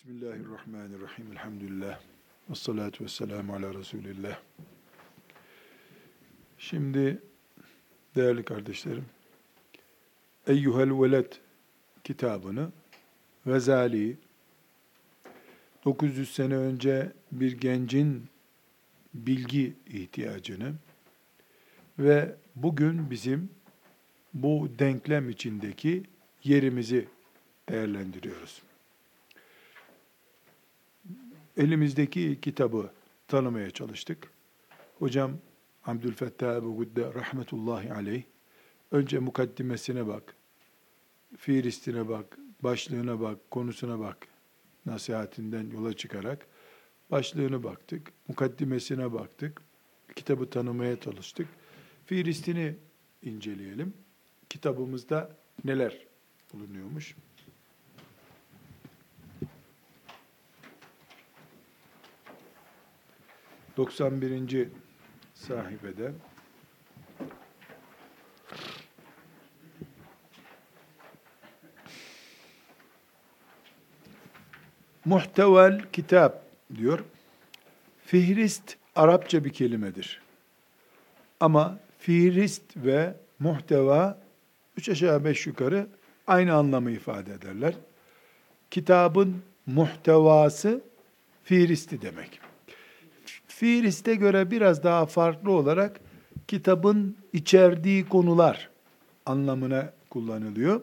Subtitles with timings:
[0.00, 1.32] Bismillahirrahmanirrahim.
[1.32, 2.00] Elhamdülillah.
[2.50, 4.38] Ve salatu ve selamu ala Resulillah.
[6.58, 7.22] Şimdi
[8.16, 9.04] değerli kardeşlerim,
[10.46, 11.32] Eyyuhel Veled
[12.04, 12.72] kitabını
[13.46, 14.16] Gazali
[15.84, 18.24] 900 sene önce bir gencin
[19.14, 20.74] bilgi ihtiyacını
[21.98, 23.50] ve bugün bizim
[24.34, 26.02] bu denklem içindeki
[26.44, 27.08] yerimizi
[27.68, 28.69] değerlendiriyoruz.
[31.56, 32.90] Elimizdeki kitabı
[33.28, 34.30] tanımaya çalıştık.
[34.98, 35.32] Hocam
[35.84, 38.22] Abdülfettah Ebu Gudde rahmetullahi aleyh
[38.90, 40.36] önce mukaddimesine bak,
[41.36, 44.28] fiilistine bak, başlığına bak, konusuna bak
[44.86, 46.46] nasihatinden yola çıkarak
[47.10, 49.62] başlığını baktık, mukaddimesine baktık,
[50.16, 51.48] kitabı tanımaya çalıştık.
[52.06, 52.76] Fiilistini
[53.22, 53.94] inceleyelim.
[54.48, 56.06] Kitabımızda neler
[56.52, 57.16] bulunuyormuş?
[63.80, 64.68] 91.
[65.34, 66.12] sahifede
[75.04, 76.42] Muhtevel kitap
[76.76, 77.04] diyor.
[78.06, 80.22] Fihrist Arapça bir kelimedir.
[81.40, 84.18] Ama fihrist ve muhteva
[84.76, 85.86] üç aşağı beş yukarı
[86.26, 87.74] aynı anlamı ifade ederler.
[88.70, 90.84] Kitabın muhtevası
[91.44, 92.49] fihristi demek.
[93.60, 96.00] Fiiliste göre biraz daha farklı olarak
[96.48, 98.70] kitabın içerdiği konular
[99.26, 100.80] anlamına kullanılıyor.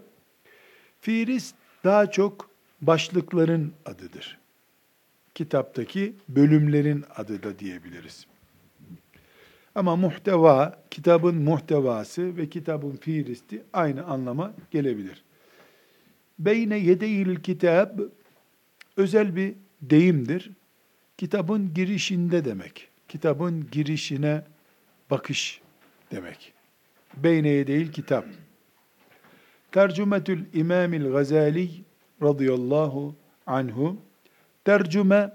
[1.02, 2.50] Fiilist daha çok
[2.82, 4.38] başlıkların adıdır.
[5.36, 8.28] Kitaptaki bölümlerin adı da diyebiliriz.
[9.76, 15.24] Ama muhteva, kitabın muhtevası ve kitabın fiilisti aynı anlama gelebilir.
[16.40, 18.00] Beyne yedeyil kitab
[18.98, 20.52] özel bir deyimdir
[21.18, 22.90] kitabın girişinde demek.
[23.08, 24.44] Kitabın girişine
[25.10, 25.62] bakış
[26.12, 26.54] demek.
[27.18, 28.26] Beyneye değil kitap.
[29.72, 31.70] Tercümetül İmamil Gazali
[32.24, 33.16] radıyallahu
[33.48, 33.98] anhu
[34.66, 35.32] tercüme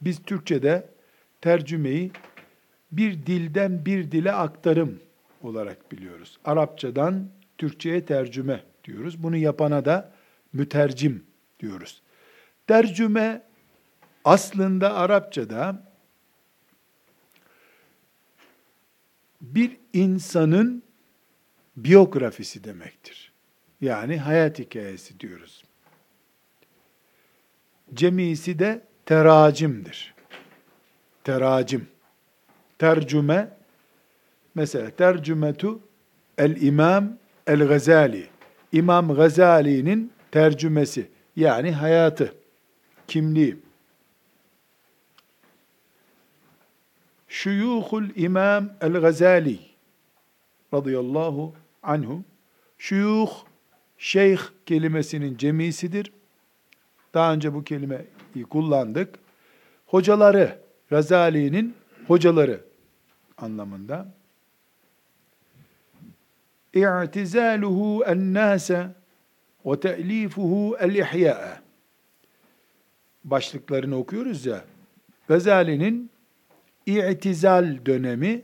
[0.00, 0.88] biz Türkçe'de
[1.40, 2.10] tercümeyi
[2.92, 5.00] bir dilden bir dile aktarım
[5.42, 6.38] olarak biliyoruz.
[6.44, 9.22] Arapçadan Türkçe'ye tercüme diyoruz.
[9.22, 10.12] Bunu yapana da
[10.52, 11.24] mütercim
[11.60, 12.02] diyoruz.
[12.66, 13.42] Tercüme
[14.26, 15.82] aslında Arapçada
[19.40, 20.82] bir insanın
[21.76, 23.32] biyografisi demektir.
[23.80, 25.64] Yani hayat hikayesi diyoruz.
[27.94, 30.14] Cemisi de teracimdir.
[31.24, 31.88] Teracim.
[32.78, 33.56] Tercüme
[34.54, 35.80] mesela tercümetu
[36.38, 38.26] el imam el Gazali.
[38.72, 42.34] İmam Gazali'nin tercümesi yani hayatı,
[43.08, 43.65] kimliği.
[47.36, 49.58] Şuyuhul İmam el-Gazali
[50.74, 52.22] radıyallahu anhu
[52.78, 53.30] şuyuh
[53.98, 56.12] şeyh kelimesinin cemisidir.
[57.14, 59.18] Daha önce bu kelimeyi kullandık.
[59.86, 60.58] Hocaları,
[60.90, 61.74] Gazali'nin
[62.06, 62.60] hocaları
[63.38, 64.08] anlamında.
[66.74, 68.88] İ'tizaluhu en-nase
[69.66, 71.62] ve te'lifuhu el-ihya.
[73.24, 74.64] Başlıklarını okuyoruz ya.
[75.28, 76.10] Gazali'nin
[76.86, 78.42] İ'tizal dönemi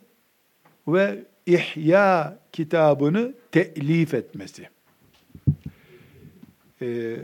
[0.89, 4.69] ve İhya kitabını telif etmesi.
[6.83, 7.17] Ee,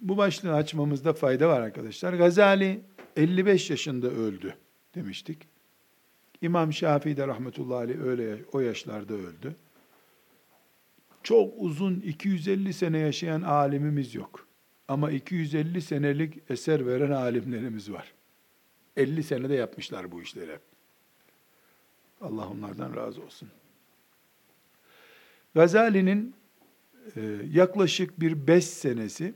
[0.00, 2.12] bu başlığı açmamızda fayda var arkadaşlar.
[2.12, 2.80] Gazali
[3.16, 4.54] 55 yaşında öldü
[4.94, 5.38] demiştik.
[6.42, 9.56] İmam Şafii de rahmetullahi aleyh öyle o yaşlarda öldü.
[11.22, 14.46] Çok uzun 250 sene yaşayan alimimiz yok.
[14.88, 18.12] Ama 250 senelik eser veren alimlerimiz var.
[19.00, 20.58] 50 senede yapmışlar bu işleri.
[22.20, 23.48] Allah onlardan razı olsun.
[25.54, 26.34] Gazali'nin
[27.16, 27.20] e,
[27.52, 29.34] yaklaşık bir beş senesi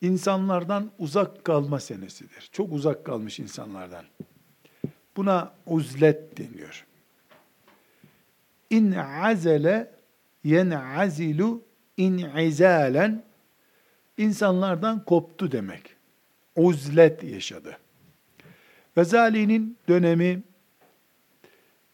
[0.00, 2.48] insanlardan uzak kalma senesidir.
[2.52, 4.04] Çok uzak kalmış insanlardan.
[5.16, 6.86] Buna uzlet deniyor.
[8.70, 9.94] İn azele
[10.44, 11.62] yen'azilu
[11.96, 13.22] in'izalen
[14.18, 15.99] insanlardan koptu demek
[16.56, 17.78] uzlet yaşadı.
[18.94, 20.42] Gazali'nin dönemi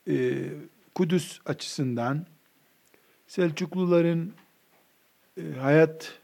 [0.09, 0.45] e,
[0.95, 2.27] Kudüs açısından
[3.27, 4.35] Selçukluların
[5.37, 6.19] e, hayat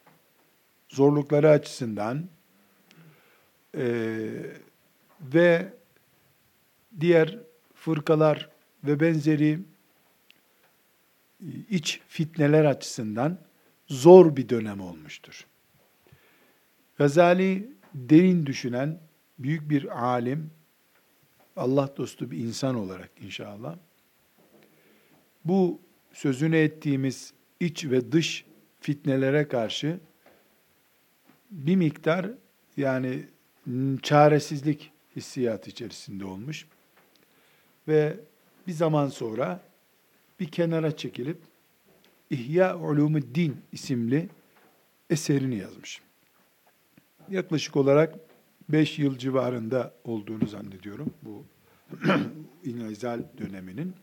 [0.89, 2.29] zorlukları açısından
[3.77, 3.85] e,
[5.21, 5.73] ve
[7.01, 7.39] diğer
[7.75, 8.49] fırkalar
[8.85, 9.61] ve benzeri
[11.41, 13.39] e, iç fitneler açısından
[13.87, 15.47] zor bir dönem olmuştur.
[16.99, 19.01] Gazali derin düşünen
[19.39, 20.51] büyük bir alim,
[21.57, 23.77] Allah dostu bir insan olarak inşallah.
[25.45, 25.81] Bu
[26.13, 28.45] sözünü ettiğimiz iç ve dış
[28.81, 30.01] fitnelere karşı
[31.51, 32.31] bir miktar
[32.77, 33.27] yani
[34.03, 36.67] çaresizlik hissiyatı içerisinde olmuş
[37.89, 38.21] ve
[38.67, 39.61] bir zaman sonra
[40.41, 41.39] bir kenara çekilip
[42.31, 42.79] İhya
[43.35, 44.29] Din isimli
[45.11, 46.03] eserini yazmış.
[47.33, 48.15] Yaklaşık olarak
[48.69, 51.45] 5 yıl civarında olduğunu zannediyorum bu
[52.65, 53.95] İnizal döneminin.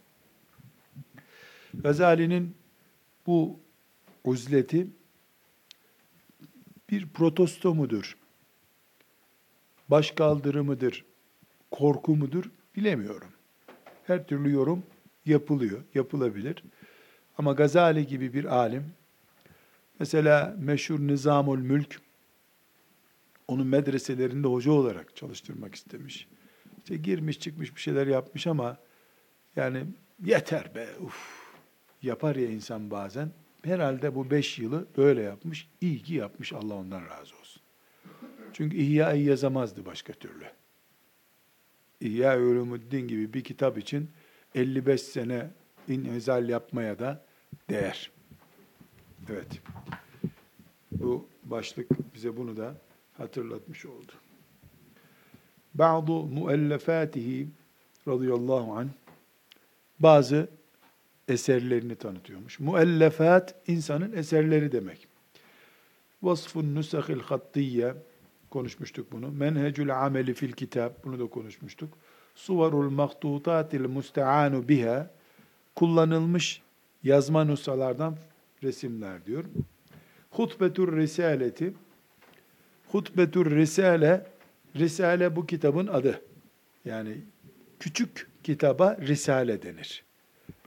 [1.73, 2.55] Gazali'nin
[3.27, 3.59] bu
[4.23, 4.87] uzleti
[6.89, 8.17] bir protesto mudur?
[9.89, 11.05] Baş kaldırı mıdır?
[11.71, 12.51] Korku mudur?
[12.75, 13.29] Bilemiyorum.
[14.03, 14.83] Her türlü yorum
[15.25, 16.63] yapılıyor, yapılabilir.
[17.37, 18.85] Ama Gazali gibi bir alim,
[19.99, 22.08] mesela meşhur Nizamul Mülk,
[23.49, 26.27] onun medreselerinde hoca olarak çalıştırmak istemiş.
[26.83, 28.77] İşte girmiş çıkmış bir şeyler yapmış ama
[29.55, 29.85] yani
[30.25, 31.49] yeter be uf
[32.01, 33.31] yapar ya insan bazen.
[33.63, 35.67] Herhalde bu beş yılı böyle yapmış.
[35.81, 36.53] İyi ki yapmış.
[36.53, 37.61] Allah ondan razı olsun.
[38.53, 40.45] Çünkü İhya-i yazamazdı başka türlü.
[42.01, 44.11] İhya-i Ulumuddin gibi bir kitap için
[44.55, 45.51] 55 sene
[45.87, 47.25] inizal yapmaya da
[47.69, 48.11] değer.
[49.29, 49.61] Evet.
[50.91, 52.75] Bu başlık bize bunu da
[53.19, 54.11] hatırlatmış oldu.
[55.73, 57.47] Bazı muellefatihi
[58.07, 58.87] radıyallahu anh
[59.99, 60.47] bazı
[61.27, 62.59] eserlerini tanıtıyormuş.
[62.59, 65.07] Muellefat insanın eserleri demek.
[66.23, 67.93] Vasfun nusahil hattiyye
[68.49, 69.31] konuşmuştuk bunu.
[69.31, 71.93] Menhecül ameli fil kitap bunu da konuşmuştuk.
[72.35, 75.11] Suvarul mahtutatil musta'anu biha
[75.75, 76.61] kullanılmış
[77.03, 78.17] yazma nusralardan
[78.63, 79.43] resimler diyor.
[80.31, 81.73] Hutbetur Risaleti
[82.91, 84.25] Hutbetur Risale
[84.75, 86.21] Risale bu kitabın adı.
[86.85, 87.17] Yani
[87.79, 90.03] küçük kitaba Risale denir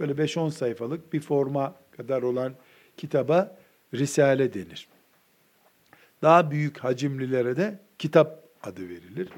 [0.00, 2.54] böyle 5-10 sayfalık bir forma kadar olan
[2.96, 3.58] kitaba
[3.94, 4.88] Risale denir.
[6.22, 9.28] Daha büyük hacimlilere de kitap adı verilir.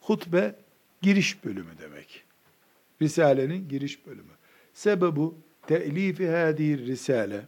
[0.00, 0.54] Hutbe
[1.02, 2.24] giriş bölümü demek.
[3.02, 4.32] Risale'nin giriş bölümü.
[4.74, 7.40] Sebebu te'lifi hadi risale.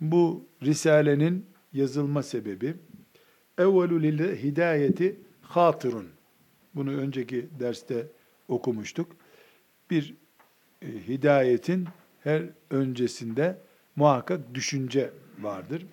[0.00, 2.74] Bu risalenin yazılma sebebi
[3.58, 6.08] evvelu lil hidayeti hatırun.
[6.74, 8.06] Bunu önceki derste
[8.48, 9.16] okumuştuk.
[9.90, 10.14] Bir
[10.82, 11.88] e, hidayetin
[12.20, 13.58] her öncesinde
[13.96, 15.86] muhakkak düşünce vardır.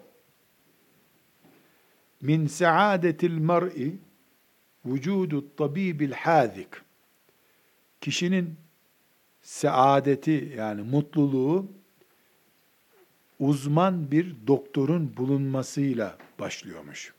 [2.22, 3.98] Min saadetil mar'i
[4.86, 6.68] vücudu tabibil hazik.
[8.02, 8.56] Kişinin
[9.42, 11.72] saadeti yani mutluluğu
[13.40, 17.14] uzman bir doktorun bulunmasıyla başlıyormuş.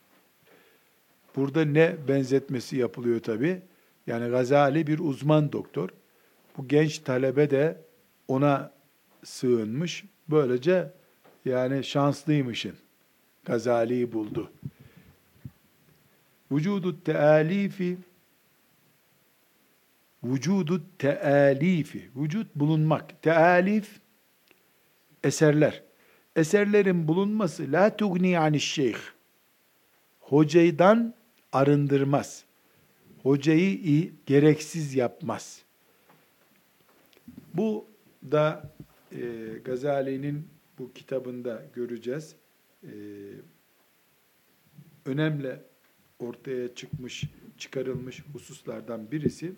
[1.36, 3.62] Burada ne benzetmesi yapılıyor tabi?
[4.06, 5.88] Yani Gazali bir uzman doktor.
[6.56, 7.80] Bu genç talebe de
[8.28, 8.72] ona
[9.24, 10.04] sığınmış.
[10.28, 10.90] Böylece
[11.44, 12.74] yani şanslıymışın.
[13.44, 14.50] Gazali'yi buldu.
[16.52, 17.98] Vücudu tealifi
[20.24, 24.00] vücudu tealifi vücut bulunmak tealif
[25.24, 25.82] eserler
[26.36, 28.98] eserlerin bulunması la tugni aniş şeyh
[30.20, 31.14] hocaydan
[31.52, 32.44] arındırmaz.
[33.22, 35.62] Hocayı gereksiz yapmaz.
[37.54, 37.86] Bu
[38.30, 38.70] da
[39.12, 39.18] e,
[39.64, 40.48] Gazali'nin
[40.78, 42.34] bu kitabında göreceğiz.
[42.82, 42.92] E,
[45.06, 45.56] önemli
[46.18, 47.24] ortaya çıkmış,
[47.58, 49.52] çıkarılmış hususlardan birisi.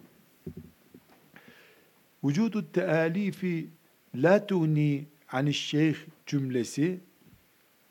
[2.24, 3.68] Vücudu tealifi
[4.14, 7.00] la tuni aniş şeyh cümlesi.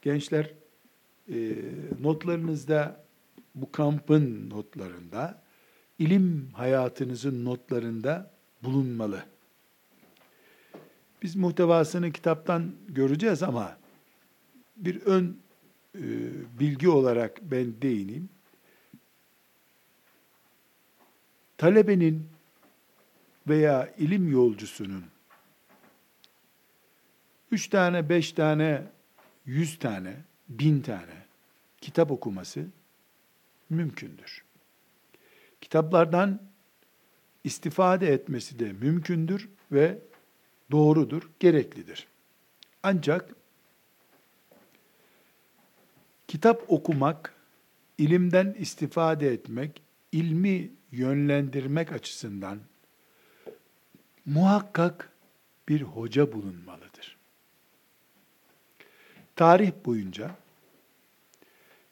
[0.01, 0.53] Gençler
[1.29, 1.55] e,
[2.01, 3.02] notlarınızda
[3.55, 5.41] bu kampın notlarında
[5.99, 8.31] ilim hayatınızın notlarında
[8.63, 9.25] bulunmalı.
[11.21, 13.77] Biz muhtevasını kitaptan göreceğiz ama
[14.77, 15.37] bir ön
[15.95, 16.03] e,
[16.59, 18.29] bilgi olarak ben değineyim.
[21.57, 22.29] Talebenin
[23.47, 25.03] veya ilim yolcusunun
[27.51, 28.83] üç tane, beş tane,
[29.45, 30.15] yüz tane,
[30.49, 31.25] bin tane
[31.81, 32.65] kitap okuması
[33.73, 34.43] mümkündür.
[35.61, 36.41] Kitaplardan
[37.43, 39.97] istifade etmesi de mümkündür ve
[40.71, 42.07] doğrudur, gereklidir.
[42.83, 43.35] Ancak
[46.27, 47.33] kitap okumak,
[47.97, 52.59] ilimden istifade etmek, ilmi yönlendirmek açısından
[54.25, 55.09] muhakkak
[55.69, 57.17] bir hoca bulunmalıdır.
[59.35, 60.35] Tarih boyunca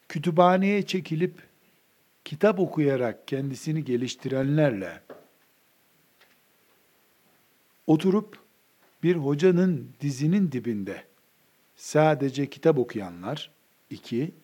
[0.08, 1.42] kütüphaneye çekilip
[2.24, 5.02] kitap okuyarak kendisini geliştirenlerle
[7.86, 8.38] oturup
[9.02, 11.04] bir hocanın dizinin dibinde
[11.76, 13.50] sadece kitap okuyanlar,
[13.90, 14.34] iki,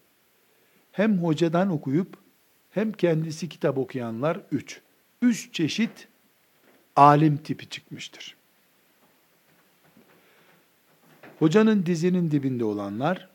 [0.93, 2.17] hem hocadan okuyup
[2.71, 4.81] hem kendisi kitap okuyanlar, üç.
[5.23, 6.09] Üç çeşit
[6.97, 8.37] alim tipi çıkmıştır.
[11.39, 13.29] Hocanın dizinin dibinde olanlar,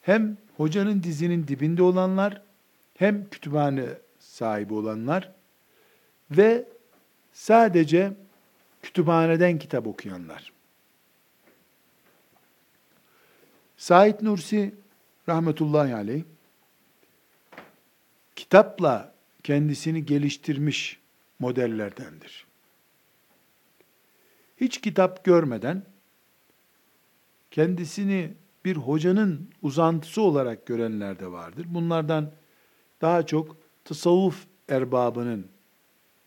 [0.00, 2.42] hem hocanın dizinin dibinde olanlar,
[2.94, 3.86] hem kütüphane
[4.18, 5.32] sahibi olanlar
[6.30, 6.68] ve
[7.32, 8.12] sadece
[8.82, 10.52] kütüphaneden kitap okuyanlar.
[13.76, 14.74] Said Nursi
[15.28, 16.22] rahmetullahi aleyh
[18.36, 21.00] kitapla kendisini geliştirmiş
[21.38, 22.46] modellerdendir.
[24.56, 25.82] Hiç kitap görmeden
[27.50, 28.34] kendisini
[28.64, 31.66] bir hocanın uzantısı olarak görenler de vardır.
[31.68, 32.32] Bunlardan
[33.04, 35.46] daha çok tasavvuf erbabının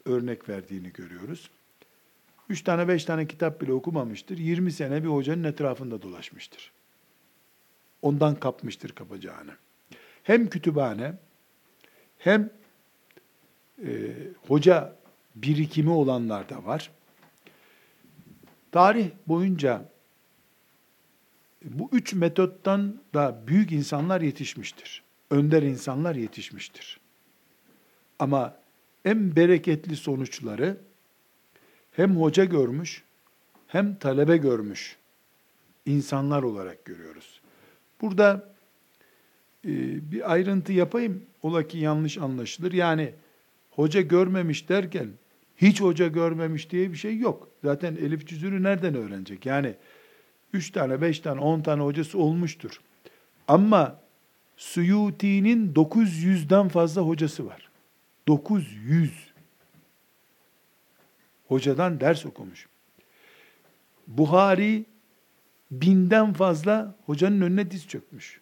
[0.05, 1.49] örnek verdiğini görüyoruz.
[2.49, 4.37] Üç tane beş tane kitap bile okumamıştır.
[4.37, 6.71] 20 sene bir hocanın etrafında dolaşmıştır.
[8.01, 9.51] Ondan kapmıştır kapacağını.
[10.23, 11.13] Hem kütüphane
[12.17, 12.49] hem
[13.85, 13.89] e,
[14.47, 14.95] hoca
[15.35, 16.91] birikimi olanlar da var.
[18.71, 19.89] Tarih boyunca
[21.63, 25.06] bu üç metottan da büyük insanlar yetişmiştir.
[25.31, 26.99] Önder insanlar yetişmiştir.
[28.19, 28.55] Ama
[29.05, 30.77] en bereketli sonuçları
[31.91, 33.03] hem hoca görmüş
[33.67, 34.97] hem talebe görmüş
[35.85, 37.41] insanlar olarak görüyoruz.
[38.01, 38.53] Burada
[39.65, 39.71] e,
[40.11, 41.23] bir ayrıntı yapayım.
[41.41, 42.71] Ola ki yanlış anlaşılır.
[42.71, 43.13] Yani
[43.71, 45.07] hoca görmemiş derken
[45.57, 47.49] hiç hoca görmemiş diye bir şey yok.
[47.63, 49.45] Zaten elif cüzünü nereden öğrenecek?
[49.45, 49.75] Yani
[50.53, 52.81] üç tane, beş tane, on tane hocası olmuştur.
[53.47, 53.99] Ama
[54.57, 57.69] Suyuti'nin 900'den fazla hocası var.
[58.27, 59.11] 900
[61.47, 62.67] hocadan ders okumuş.
[64.07, 64.85] Buhari
[65.71, 68.41] binden fazla hocanın önüne diz çökmüş.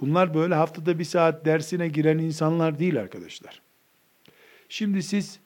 [0.00, 3.62] Bunlar böyle haftada bir saat dersine giren insanlar değil arkadaşlar.
[4.68, 5.38] Şimdi siz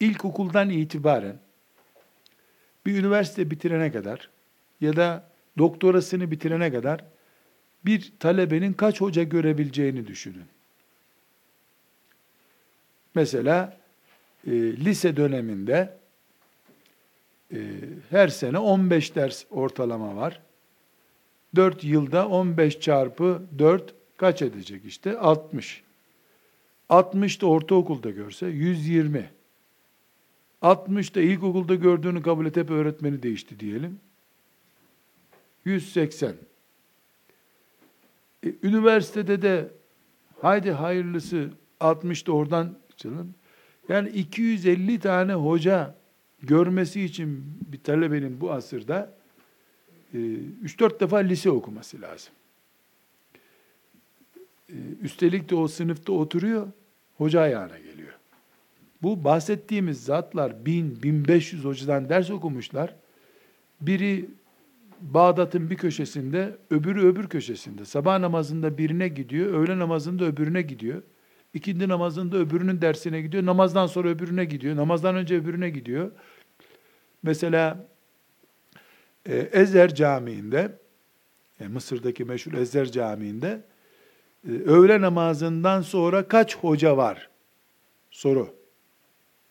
[0.00, 1.38] ilkokuldan itibaren
[2.86, 4.30] bir üniversite bitirene kadar
[4.80, 7.04] ya da doktorasını bitirene kadar
[7.84, 10.46] bir talebenin kaç hoca görebileceğini düşünün.
[13.14, 13.76] Mesela
[14.46, 15.96] e, lise döneminde
[17.52, 17.58] e,
[18.10, 20.40] her sene 15 ders ortalama var.
[21.56, 25.18] 4 yılda 15 çarpı 4 kaç edecek işte?
[25.18, 25.82] 60.
[26.88, 29.30] 60 da ortaokulda görse 120.
[30.62, 34.00] 60 da ilkokulda gördüğünü kabul et hep öğretmeni değişti diyelim.
[35.64, 36.34] 180.
[38.46, 39.68] E, üniversitede de
[40.40, 41.50] haydi hayırlısı
[41.80, 43.34] 60 da oradan çalın.
[43.88, 45.94] Yani 250 tane hoca
[46.42, 49.14] görmesi için bir talebenin bu asırda
[50.14, 52.32] 3-4 e, defa lise okuması lazım.
[54.68, 56.66] E, üstelik de o sınıfta oturuyor,
[57.18, 58.12] hoca ayağına geliyor.
[59.02, 62.94] Bu bahsettiğimiz zatlar 1000, 1500 hocadan ders okumuşlar.
[63.80, 64.26] Biri
[65.02, 67.84] Bağdat'ın bir köşesinde, öbürü öbür köşesinde.
[67.84, 71.02] Sabah namazında birine gidiyor, öğle namazında öbürüne gidiyor.
[71.54, 73.46] İkindi namazında öbürünün dersine gidiyor.
[73.46, 74.76] Namazdan sonra öbürüne gidiyor.
[74.76, 76.10] Namazdan önce öbürüne gidiyor.
[77.22, 77.86] Mesela
[79.26, 80.78] e, Ezer Camii'nde,
[81.60, 83.64] yani e, Mısır'daki meşhur Ezer Camii'nde
[84.48, 87.28] e, öğle namazından sonra kaç hoca var?
[88.10, 88.54] Soru.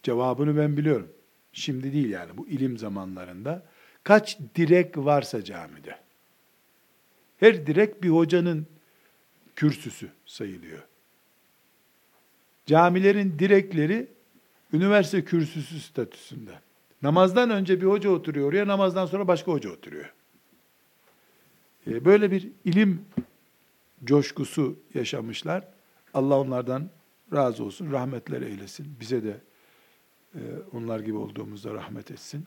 [0.03, 1.07] Cevabını ben biliyorum.
[1.53, 3.63] Şimdi değil yani bu ilim zamanlarında.
[4.03, 5.97] Kaç direk varsa camide.
[7.37, 8.67] Her direk bir hocanın
[9.55, 10.83] kürsüsü sayılıyor.
[12.65, 14.07] Camilerin direkleri
[14.73, 16.51] üniversite kürsüsü statüsünde.
[17.01, 20.13] Namazdan önce bir hoca oturuyor oraya, namazdan sonra başka hoca oturuyor.
[21.87, 23.05] Ee, böyle bir ilim
[24.03, 25.67] coşkusu yaşamışlar.
[26.13, 26.89] Allah onlardan
[27.33, 28.95] razı olsun, rahmetler eylesin.
[28.99, 29.37] Bize de
[30.35, 30.39] e,
[30.73, 32.45] onlar gibi olduğumuzda rahmet etsin.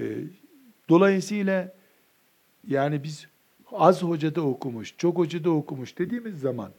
[0.00, 0.04] Ee,
[0.88, 1.74] dolayısıyla
[2.68, 3.26] yani biz
[3.72, 6.72] az hocada okumuş, çok hocada okumuş dediğimiz zaman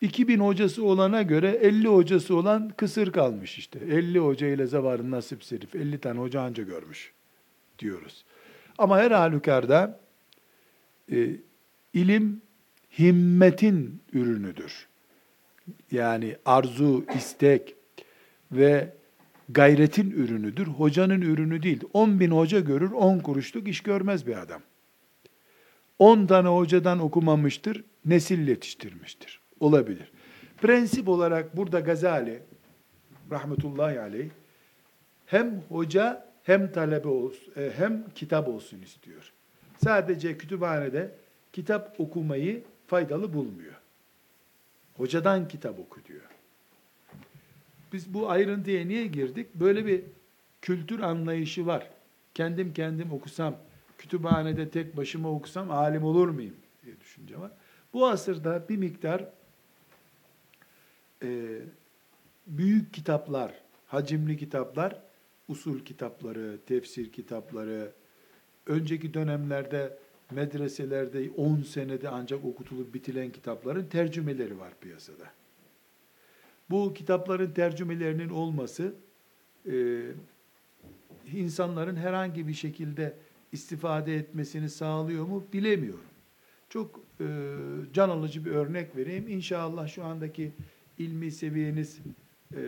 [0.00, 3.78] 2000 hocası olana göre 50 hocası olan kısır kalmış işte.
[3.78, 5.74] 50 hoca ile zavarın nasip serif.
[5.74, 7.12] 50 tane hoca anca görmüş
[7.78, 8.24] diyoruz.
[8.78, 10.00] Ama her halükarda
[11.12, 11.30] e,
[11.94, 12.42] ilim
[12.98, 14.88] himmetin ürünüdür.
[15.92, 17.74] Yani arzu, istek
[18.52, 18.92] ve
[19.48, 20.66] gayretin ürünüdür.
[20.66, 21.82] Hocanın ürünü değil.
[21.92, 24.62] 10 bin hoca görür, 10 kuruşluk iş görmez bir adam.
[25.98, 29.40] 10 tane hocadan okumamıştır, nesil yetiştirmiştir.
[29.60, 30.12] Olabilir.
[30.62, 32.42] Prensip olarak burada Gazali
[33.30, 34.30] rahmetullahi aleyh
[35.26, 39.32] hem hoca hem talebe olsun, e, hem kitap olsun istiyor.
[39.84, 41.14] Sadece kütüphanede
[41.52, 43.74] kitap okumayı faydalı bulmuyor.
[44.96, 46.37] Hocadan kitap oku diyor.
[47.92, 49.54] Biz bu ayrıntıya niye girdik?
[49.54, 50.02] Böyle bir
[50.62, 51.90] kültür anlayışı var.
[52.34, 53.56] Kendim kendim okusam,
[53.98, 57.50] kütüphanede tek başıma okusam alim olur muyum diye düşünce var.
[57.92, 59.24] Bu asırda bir miktar
[61.22, 61.58] e,
[62.46, 63.52] büyük kitaplar,
[63.86, 65.00] hacimli kitaplar,
[65.48, 67.92] usul kitapları, tefsir kitapları,
[68.66, 69.98] önceki dönemlerde
[70.30, 75.37] medreselerde 10 senede ancak okutulup bitilen kitapların tercümeleri var piyasada.
[76.70, 78.94] Bu kitapların tercümelerinin olması
[79.70, 80.02] e,
[81.32, 83.14] insanların herhangi bir şekilde
[83.52, 86.04] istifade etmesini sağlıyor mu bilemiyorum.
[86.68, 87.26] Çok e,
[87.92, 89.28] can alıcı bir örnek vereyim.
[89.28, 90.52] İnşallah şu andaki
[90.98, 91.98] ilmi seviyeniz
[92.52, 92.60] e,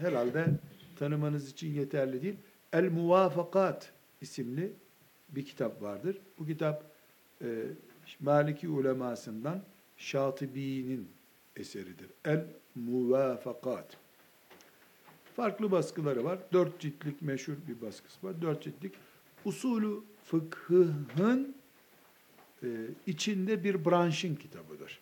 [0.00, 0.46] herhalde
[0.98, 2.36] tanımanız için yeterli değil.
[2.72, 4.72] El Muvafakat isimli
[5.28, 6.16] bir kitap vardır.
[6.38, 6.84] Bu kitap
[7.42, 7.46] e,
[8.20, 9.62] Maliki ulemasından
[9.96, 11.08] Şatibi'nin
[11.56, 12.06] eseridir.
[12.24, 13.96] El Muvafakat.
[15.36, 16.38] Farklı baskıları var.
[16.52, 18.42] Dört ciltlik meşhur bir baskısı var.
[18.42, 18.94] Dört ciltlik.
[19.44, 21.54] Usulü fıkhın
[22.62, 22.68] e,
[23.06, 25.00] içinde bir branşın kitabıdır.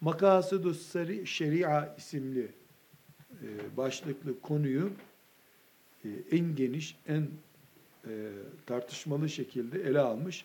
[0.00, 0.74] Makasıdü
[1.26, 2.52] Şeria isimli
[3.42, 4.90] e, başlıklı konuyu
[6.04, 7.28] e, en geniş, en
[8.08, 8.32] e,
[8.66, 10.44] tartışmalı şekilde ele almış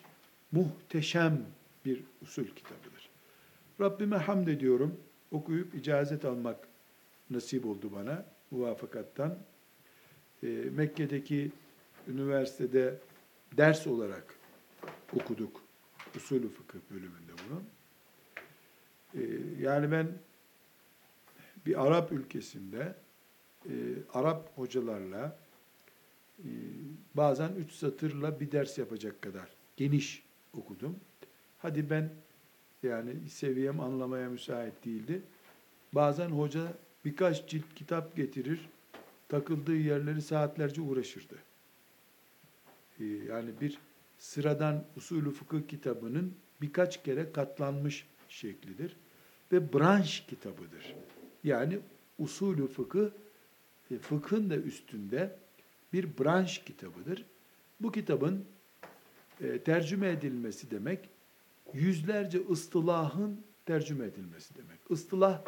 [0.52, 1.40] muhteşem
[1.84, 3.08] bir usul kitabıdır.
[3.80, 4.96] Rabbime hamd ediyorum.
[5.34, 6.68] Okuyup icazet almak
[7.30, 9.38] nasip oldu bana muvafakattan.
[10.70, 11.52] Mekke'deki
[12.08, 12.98] üniversitede
[13.56, 14.38] ders olarak
[15.12, 15.62] okuduk
[16.16, 17.62] usulü fıkıh bölümünde bunu.
[19.60, 20.18] Yani ben
[21.66, 22.94] bir Arap ülkesinde
[23.66, 23.72] e,
[24.12, 25.38] Arap hocalarla
[26.38, 26.48] e,
[27.14, 30.96] bazen üç satırla bir ders yapacak kadar geniş okudum.
[31.58, 32.10] Hadi ben
[32.86, 35.22] yani seviyem anlamaya müsait değildi.
[35.92, 36.72] Bazen hoca
[37.04, 38.68] birkaç cilt kitap getirir,
[39.28, 41.34] takıldığı yerleri saatlerce uğraşırdı.
[43.00, 43.78] E, yani bir
[44.18, 48.96] sıradan usulü fıkıh kitabının birkaç kere katlanmış şeklidir
[49.52, 50.94] ve branş kitabıdır.
[51.44, 51.78] Yani
[52.18, 53.10] usulü fıkıh,
[53.90, 55.36] e, fıkhın da üstünde
[55.92, 57.24] bir branş kitabıdır.
[57.80, 58.44] Bu kitabın
[59.40, 61.08] e, tercüme edilmesi demek,
[61.74, 64.78] yüzlerce ıstılahın tercüme edilmesi demek.
[64.90, 65.42] Istılah,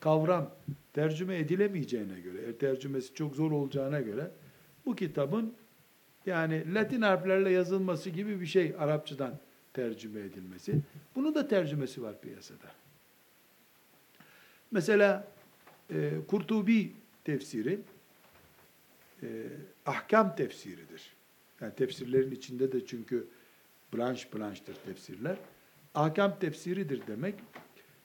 [0.00, 0.50] kavram
[0.92, 4.30] tercüme edilemeyeceğine göre, e, tercümesi çok zor olacağına göre,
[4.86, 5.54] bu kitabın
[6.26, 9.38] yani Latin harflerle yazılması gibi bir şey Arapçadan
[9.74, 10.80] tercüme edilmesi.
[11.16, 12.72] Bunun da tercümesi var piyasada.
[14.70, 15.28] Mesela
[15.90, 16.92] e, Kurtubi
[17.24, 17.80] tefsiri
[19.22, 19.28] e,
[19.86, 21.12] ahkam tefsiridir.
[21.60, 23.26] Yani tefsirlerin içinde de çünkü
[23.94, 25.36] branş branştır tefsirler.
[25.94, 27.34] Ahkam tefsiridir demek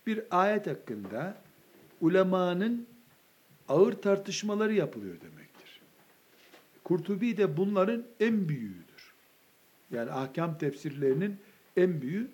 [0.07, 1.37] bir ayet hakkında
[2.01, 2.87] ulemanın
[3.69, 5.81] ağır tartışmaları yapılıyor demektir.
[6.83, 9.13] Kurtubi de bunların en büyüğüdür.
[9.91, 11.37] Yani ahkam tefsirlerinin
[11.77, 12.31] en büyüğü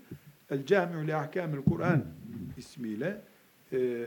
[0.49, 2.05] El Cami'u li Ahkamil Kur'an
[2.57, 3.21] ismiyle
[3.73, 4.05] e,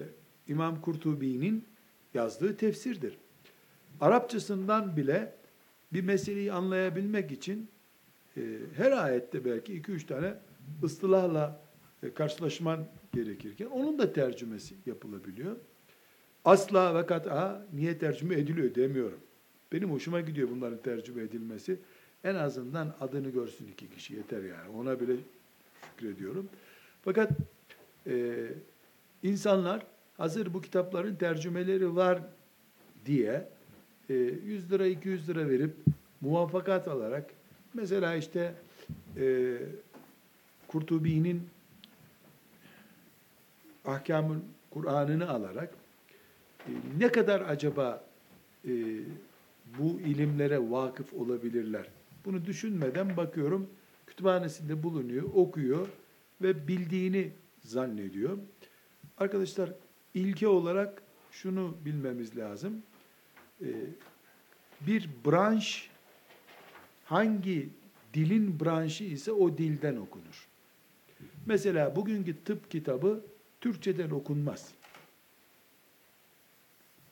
[0.48, 1.64] İmam Kurtubi'nin
[2.14, 3.18] yazdığı tefsirdir.
[4.00, 5.34] Arapçasından bile
[5.92, 7.68] bir meseleyi anlayabilmek için
[8.36, 8.40] e,
[8.76, 10.34] her ayette belki iki üç tane
[10.82, 11.60] ıstılahla
[12.02, 15.56] e, karşılaşman gerekirken onun da tercümesi yapılabiliyor.
[16.44, 19.18] Asla ve kat'a niye tercüme ediliyor demiyorum.
[19.72, 21.78] Benim hoşuma gidiyor bunların tercüme edilmesi.
[22.24, 24.68] En azından adını görsün iki kişi yeter yani.
[24.76, 25.16] Ona bile
[25.90, 26.48] şükrediyorum.
[27.02, 27.30] Fakat
[28.06, 28.34] e,
[29.22, 32.22] insanlar hazır bu kitapların tercümeleri var
[33.06, 33.48] diye
[34.08, 35.74] 100 e, lira 200 lira verip
[36.20, 37.30] muvaffakat alarak
[37.74, 38.54] mesela işte
[39.16, 39.56] e,
[40.74, 41.42] Kurtubi'nin
[43.84, 45.74] ahkamın Kur'an'ını alarak
[46.68, 48.04] e, ne kadar acaba
[48.64, 48.70] e,
[49.78, 51.86] bu ilimlere vakıf olabilirler?
[52.24, 53.70] Bunu düşünmeden bakıyorum
[54.06, 55.88] kütüphanesinde bulunuyor, okuyor
[56.42, 57.32] ve bildiğini
[57.64, 58.38] zannediyor.
[59.18, 59.72] Arkadaşlar
[60.14, 62.82] ilke olarak şunu bilmemiz lazım.
[63.62, 63.66] Ee,
[64.80, 65.90] bir branş
[67.04, 67.68] hangi
[68.14, 70.53] dilin branşı ise o dilden okunur.
[71.46, 73.24] Mesela bugünkü tıp kitabı
[73.60, 74.68] Türkçeden okunmaz.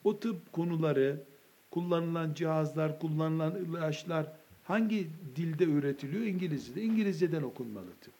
[0.04, 1.22] O tıp konuları,
[1.70, 4.26] kullanılan cihazlar, kullanılan ilaçlar
[4.64, 6.24] hangi dilde üretiliyor?
[6.24, 6.82] İngilizce'de.
[6.82, 8.14] İngilizceden okunmalı tıp.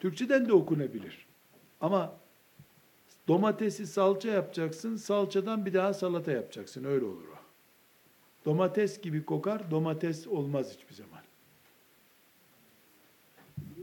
[0.00, 1.26] Türkçeden de okunabilir.
[1.80, 2.16] Ama
[3.28, 6.84] domatesi salça yapacaksın, salçadan bir daha salata yapacaksın.
[6.84, 7.36] Öyle olur o.
[8.44, 11.21] Domates gibi kokar, domates olmaz hiçbir zaman.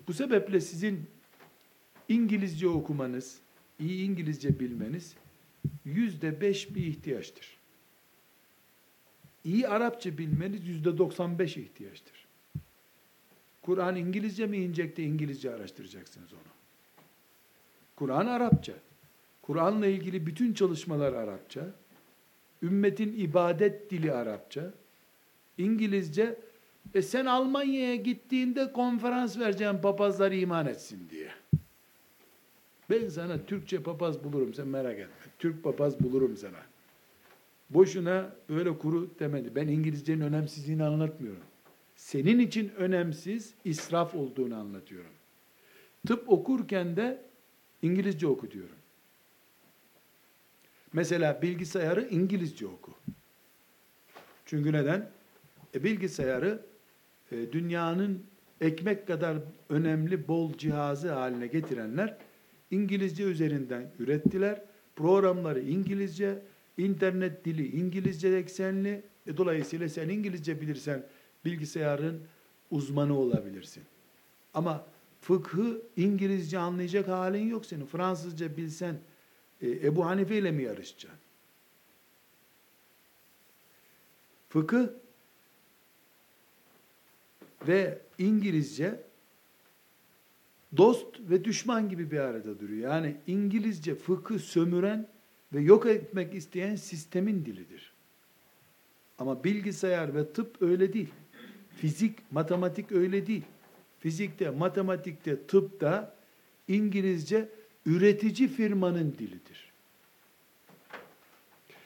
[0.10, 1.06] Bu sebeple sizin
[2.08, 3.40] İngilizce okumanız,
[3.80, 5.16] iyi İngilizce bilmeniz
[5.86, 7.58] yüzde beş bir ihtiyaçtır.
[9.44, 12.28] İyi Arapça bilmeniz yüzde doksan beş ihtiyaçtır.
[13.62, 16.52] Kur'an İngilizce mi inecek de İngilizce araştıracaksınız onu.
[17.96, 18.74] Kur'an Arapça.
[19.42, 21.68] Kur'an'la ilgili bütün çalışmalar Arapça.
[22.64, 24.74] Ümmetin ibadet dili Arapça.
[25.58, 26.49] İngilizce
[26.94, 31.30] e sen Almanya'ya gittiğinde konferans vereceğim papazlar iman etsin diye.
[32.90, 35.14] Ben sana Türkçe papaz bulurum sen merak etme.
[35.40, 36.60] Türk papaz bulurum sana.
[37.70, 39.56] Boşuna böyle kuru demedi.
[39.56, 41.44] Ben İngilizcenin önemsizliğini anlatmıyorum.
[41.96, 45.12] Senin için önemsiz, israf olduğunu anlatıyorum.
[46.08, 47.22] Tıp okurken de
[47.82, 48.76] İngilizce oku diyorum.
[50.94, 52.94] Mesela bilgisayarı İngilizce oku.
[54.46, 55.10] Çünkü neden?
[55.76, 56.66] E, bilgisayarı
[57.32, 58.24] e, dünyanın
[58.62, 59.38] ekmek kadar
[59.70, 62.18] önemli bol cihazı haline getirenler
[62.72, 64.62] İngilizce üzerinden ürettiler.
[64.96, 66.42] Programları İngilizce,
[66.78, 69.02] internet dili İngilizce eksenli.
[69.28, 71.04] E, dolayısıyla sen İngilizce bilirsen
[71.46, 72.22] bilgisayarın
[72.72, 73.84] uzmanı olabilirsin.
[74.54, 74.86] Ama
[75.22, 77.86] fıkhı İngilizce anlayacak halin yok senin.
[77.86, 78.96] Fransızca bilsen
[79.62, 81.20] e, Ebu Hanife ile mi yarışacaksın?
[84.50, 84.88] Fıkıh
[87.68, 89.00] ve İngilizce
[90.78, 92.92] dost ve düşman gibi bir arada duruyor.
[92.92, 95.08] Yani İngilizce fıkı sömüren
[95.54, 97.94] ve yok etmek isteyen sistemin dilidir.
[99.18, 101.10] Ama bilgisayar ve tıp öyle değil.
[101.76, 103.44] Fizik, matematik öyle değil.
[104.00, 106.16] Fizikte, matematikte, tıpta
[106.68, 107.50] İngilizce
[107.86, 109.72] üretici firmanın dilidir.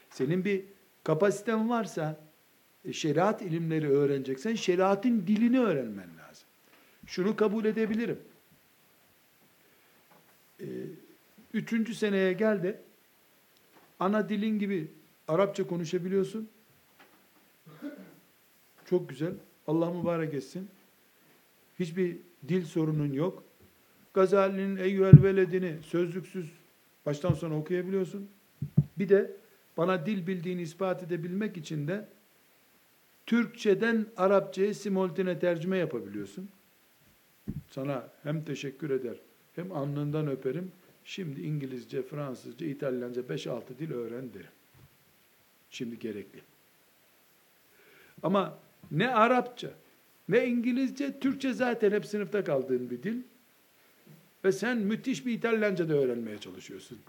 [0.10, 0.64] Senin bir
[1.04, 2.23] kapasiten varsa
[2.92, 6.48] şeriat ilimleri öğreneceksen şeriatın dilini öğrenmen lazım.
[7.06, 8.20] Şunu kabul edebilirim.
[10.60, 10.68] E,
[11.54, 12.82] üçüncü seneye gel de
[14.00, 14.88] ana dilin gibi
[15.28, 16.50] Arapça konuşabiliyorsun.
[18.86, 19.34] Çok güzel.
[19.68, 20.68] Allah mübarek etsin.
[21.80, 22.18] Hiçbir
[22.48, 23.44] dil sorunun yok.
[24.14, 26.52] Gazali'nin Eyyüel Veledini sözlüksüz
[27.06, 28.30] baştan sona okuyabiliyorsun.
[28.98, 29.32] Bir de
[29.78, 32.08] bana dil bildiğini ispat edebilmek için de
[33.26, 36.50] Türkçeden Arapçaya simultane tercüme yapabiliyorsun.
[37.70, 39.16] Sana hem teşekkür eder
[39.56, 40.72] hem alnından öperim.
[41.06, 44.30] Şimdi İngilizce, Fransızca, İtalyanca 5-6 dil öğren.
[45.70, 46.40] Şimdi gerekli.
[48.24, 48.58] Ama
[48.92, 49.70] ne Arapça,
[50.30, 53.22] ne İngilizce, Türkçe zaten hep sınıfta kaldığın bir dil.
[54.46, 57.00] Ve sen müthiş bir İtalyanca da öğrenmeye çalışıyorsun.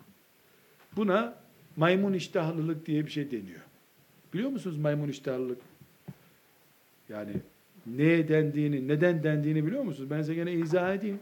[0.97, 1.35] Buna
[1.77, 3.61] maymun iştahlılık diye bir şey deniyor.
[4.35, 5.59] Biliyor musunuz maymun iştahlılık?
[7.09, 7.33] Yani
[7.87, 10.11] neye dendiğini, neden dendiğini biliyor musunuz?
[10.11, 11.19] Ben size gene izah edeyim.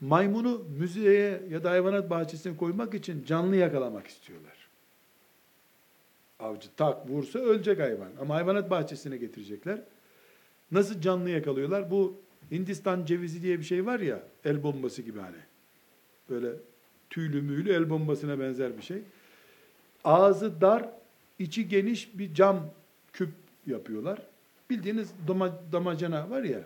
[0.00, 4.68] Maymunu müzeye ya da hayvanat bahçesine koymak için canlı yakalamak istiyorlar.
[6.40, 8.10] Avcı tak vursa ölecek hayvan.
[8.20, 9.82] Ama hayvanat bahçesine getirecekler.
[10.72, 11.90] Nasıl canlı yakalıyorlar?
[11.90, 15.36] Bu Hindistan cevizi diye bir şey var ya, el bombası gibi hani.
[16.30, 16.52] Böyle
[17.10, 18.98] tüylü müylü el bombasına benzer bir şey.
[20.04, 20.88] Ağzı dar,
[21.38, 22.70] içi geniş bir cam
[23.12, 23.30] küp
[23.66, 24.22] yapıyorlar.
[24.70, 26.60] Bildiğiniz dama, damacana var ya,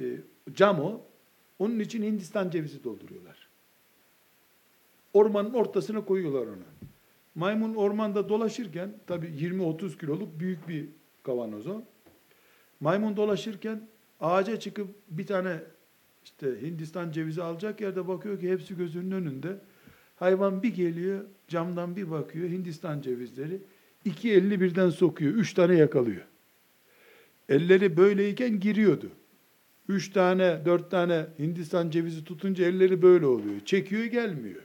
[0.00, 0.04] e,
[0.54, 1.00] cam o.
[1.58, 3.48] Onun için Hindistan cevizi dolduruyorlar.
[5.12, 6.62] Ormanın ortasına koyuyorlar onu.
[7.34, 10.88] Maymun ormanda dolaşırken, tabi 20-30 kiloluk büyük bir
[11.22, 11.82] kavanoz o.
[12.80, 13.88] Maymun dolaşırken
[14.20, 15.60] ağaca çıkıp bir tane
[16.24, 19.58] işte Hindistan cevizi alacak yerde bakıyor ki hepsi gözünün önünde.
[20.16, 23.60] Hayvan bir geliyor, camdan bir bakıyor Hindistan cevizleri.
[24.04, 26.22] İki elini birden sokuyor, üç tane yakalıyor.
[27.48, 29.10] Elleri böyleyken giriyordu.
[29.88, 33.60] Üç tane, dört tane Hindistan cevizi tutunca elleri böyle oluyor.
[33.64, 34.62] Çekiyor gelmiyor.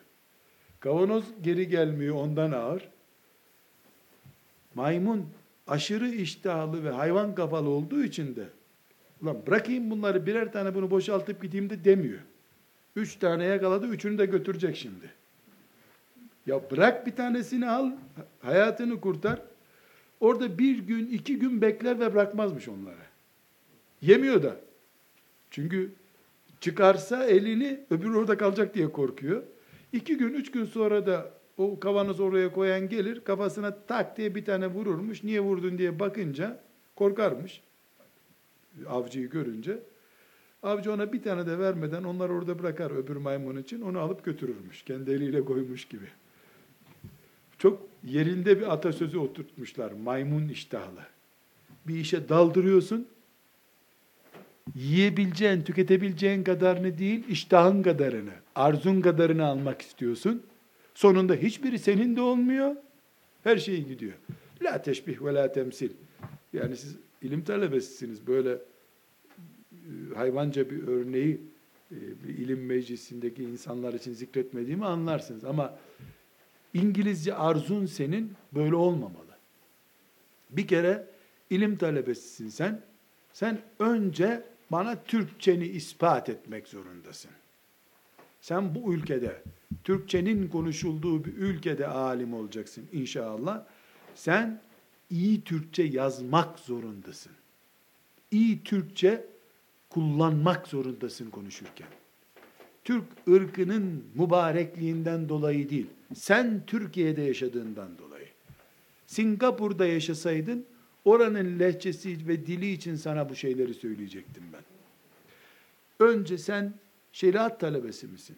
[0.80, 2.90] Kavanoz geri gelmiyor ondan ağır.
[4.76, 5.26] Maymun
[5.68, 8.44] aşırı iştahlı ve hayvan kafalı olduğu için de
[9.22, 12.20] ulan bırakayım bunları birer tane bunu boşaltıp gideyim de demiyor.
[12.96, 15.12] Üç tane yakaladı, üçünü de götürecek şimdi.
[16.48, 17.92] Ya bırak bir tanesini al,
[18.40, 19.42] hayatını kurtar.
[20.20, 23.08] Orada bir gün, iki gün bekler ve bırakmazmış onları.
[24.02, 24.56] Yemiyor da.
[25.52, 25.92] Çünkü
[26.62, 29.44] çıkarsa elini öbür orada kalacak diye korkuyor.
[29.94, 34.46] İki gün, üç gün sonra da o kavanoz oraya koyan gelir, kafasına tak diye bir
[34.46, 35.24] tane vururmuş.
[35.24, 36.60] Niye vurdun diye bakınca
[36.96, 37.62] korkarmış.
[38.88, 39.80] Avcıyı görünce.
[40.64, 43.82] Avcı ona bir tane de vermeden onları orada bırakar öbür maymun için.
[43.82, 44.84] Onu alıp götürürmüş.
[44.84, 46.06] Kendi eliyle koymuş gibi.
[47.58, 49.92] Çok yerinde bir atasözü oturtmuşlar.
[49.92, 51.02] Maymun iştahlı.
[51.88, 53.08] Bir işe daldırıyorsun.
[54.76, 60.44] Yiyebileceğin, tüketebileceğin kadarını değil, iştahın kadarını, arzun kadarını almak istiyorsun.
[60.94, 62.76] Sonunda hiçbiri senin de olmuyor.
[63.44, 64.14] Her şey gidiyor.
[64.62, 65.90] La teşbih ve la temsil.
[66.54, 68.28] Yani siz ilim talebesisiniz.
[68.28, 71.42] Böyle e, hayvanca bir örneği
[71.92, 75.46] e, bir ilim meclisindeki insanlar için zikretmediğimi anlarsınız.
[75.46, 75.78] Ama
[76.78, 79.38] İngilizce arzun senin böyle olmamalı.
[80.50, 81.08] Bir kere
[81.50, 82.82] ilim talebesisin sen.
[83.34, 87.32] Sen önce bana Türkçeni ispat etmek zorundasın.
[88.42, 89.44] Sen bu ülkede
[89.84, 93.66] Türkçenin konuşulduğu bir ülkede alim olacaksın inşallah.
[94.16, 94.62] Sen
[95.10, 97.34] iyi Türkçe yazmak zorundasın.
[98.32, 99.26] İyi Türkçe
[99.90, 101.88] kullanmak zorundasın konuşurken.
[102.88, 108.28] Türk ırkının mübarekliğinden dolayı değil, sen Türkiye'de yaşadığından dolayı.
[109.08, 110.66] Singapur'da yaşasaydın,
[111.06, 114.62] oranın lehçesi ve dili için sana bu şeyleri söyleyecektim ben.
[116.08, 116.74] Önce sen
[117.14, 118.36] şeriat talebesi misin?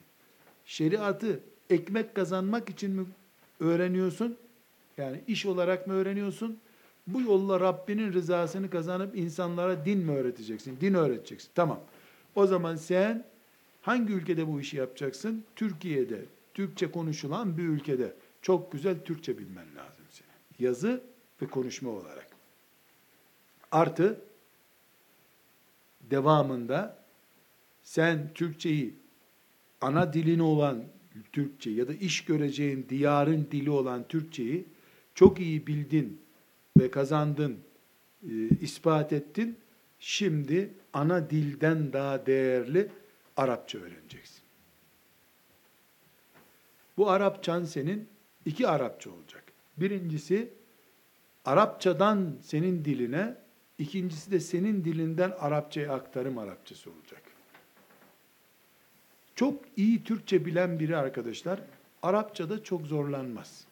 [0.66, 3.06] Şeriatı ekmek kazanmak için mi
[3.60, 4.38] öğreniyorsun?
[4.98, 6.58] Yani iş olarak mı öğreniyorsun?
[7.08, 10.78] Bu yolla Rabbinin rızasını kazanıp insanlara din mi öğreteceksin?
[10.82, 11.50] Din öğreteceksin.
[11.56, 11.80] Tamam.
[12.36, 13.26] O zaman sen
[13.82, 15.44] hangi ülkede bu işi yapacaksın?
[15.56, 18.14] Türkiye'de, Türkçe konuşulan bir ülkede.
[18.42, 20.68] Çok güzel Türkçe bilmen lazım senin.
[20.68, 21.04] Yazı
[21.42, 22.28] ve konuşma olarak.
[23.72, 24.22] Artı
[26.02, 27.04] devamında
[27.84, 28.96] sen Türkçeyi
[29.82, 30.84] ana dilin olan
[31.32, 34.66] Türkçe ya da iş göreceğin diyarın dili olan Türkçeyi
[35.16, 36.22] çok iyi bildin
[36.80, 37.58] ve kazandın,
[38.24, 39.58] e, ispat ettin.
[40.00, 42.90] Şimdi ana dilden daha değerli
[43.40, 44.42] Arapça öğreneceksin.
[46.98, 48.10] Bu Arapçan senin
[48.46, 49.44] iki Arapça olacak.
[49.78, 50.54] Birincisi
[51.46, 53.36] Arapçadan senin diline,
[53.78, 57.22] ikincisi de senin dilinden Arapçaya aktarım Arapçası olacak.
[59.36, 61.62] Çok iyi Türkçe bilen biri arkadaşlar,
[62.04, 63.66] Arapçada çok zorlanmaz.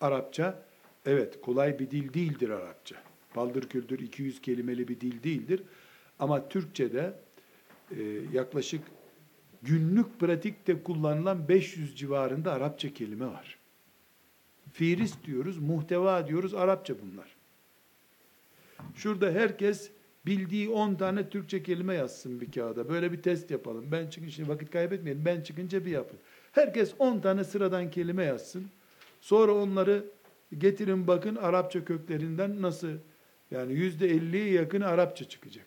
[0.00, 0.62] Arapça,
[1.06, 2.96] evet kolay bir dil değildir Arapça.
[3.34, 5.62] Paldır küldür 200 kelimeli bir dil değildir.
[6.18, 7.14] Ama Türkçe'de
[8.32, 8.82] yaklaşık
[9.62, 13.58] günlük pratikte kullanılan 500 civarında Arapça kelime var.
[14.72, 17.36] Firis diyoruz, muhteva diyoruz, Arapça bunlar.
[18.94, 19.90] Şurada herkes
[20.26, 22.88] bildiği 10 tane Türkçe kelime yazsın bir kağıda.
[22.88, 23.84] Böyle bir test yapalım.
[23.92, 25.24] Ben çıkınca vakit kaybetmeyelim.
[25.24, 26.18] Ben çıkınca bir yapın.
[26.52, 28.66] Herkes 10 tane sıradan kelime yazsın.
[29.20, 30.04] Sonra onları
[30.58, 32.92] getirin bakın Arapça köklerinden nasıl
[33.50, 35.66] yani yüzde elliye yakın Arapça çıkacak.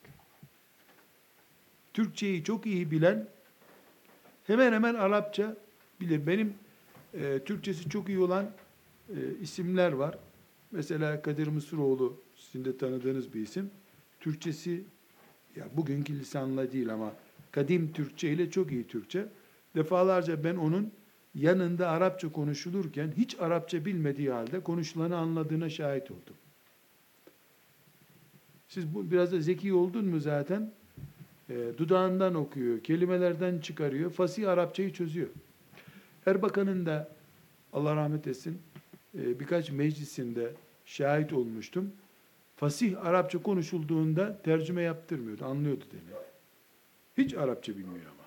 [1.94, 3.28] Türkçeyi çok iyi bilen
[4.48, 5.58] hemen hemen Arapça
[6.02, 6.28] bilir.
[6.28, 6.54] Benim
[7.14, 8.52] e, Türkçesi çok iyi olan
[9.10, 10.18] e, isimler var.
[10.72, 13.72] Mesela Kadir Mısıroğlu sizin de tanıdığınız bir isim.
[14.20, 14.84] Türkçesi
[15.56, 17.14] ya bugünkü lisanla değil ama
[17.52, 19.26] kadim Türkçe ile çok iyi Türkçe.
[19.76, 20.92] Defalarca ben onun
[21.36, 26.36] yanında Arapça konuşulurken hiç Arapça bilmediği halde konuşulanı anladığına şahit oldum.
[28.68, 30.74] Siz bu biraz da zeki oldun mu zaten?
[31.50, 35.30] E, dudağından okuyor, kelimelerden çıkarıyor, fasih Arapçayı çözüyor.
[36.26, 37.10] Erbakan'ın da
[37.74, 38.62] Allah rahmet etsin
[39.18, 40.54] e, birkaç meclisinde
[40.86, 41.92] şahit olmuştum.
[42.56, 46.24] Fasih Arapça konuşulduğunda tercüme yaptırmıyordu, anlıyordu demek.
[47.18, 48.24] Hiç Arapça bilmiyor ama.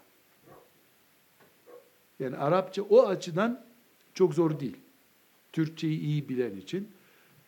[2.19, 3.65] Yani Arapça o açıdan
[4.15, 4.77] çok zor değil.
[5.53, 6.89] Türkçeyi iyi bilen için.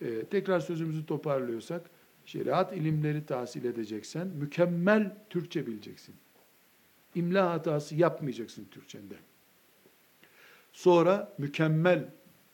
[0.02, 1.90] Ee, tekrar sözümüzü toparlıyorsak,
[2.28, 6.14] şeriat ilimleri tahsil edeceksen mükemmel Türkçe bileceksin.
[7.14, 9.14] İmla hatası yapmayacaksın Türkçende.
[10.72, 12.04] Sonra mükemmel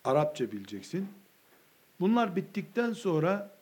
[0.05, 1.09] Arapça bileceksin.
[2.01, 3.57] Bunlar bittikten sonra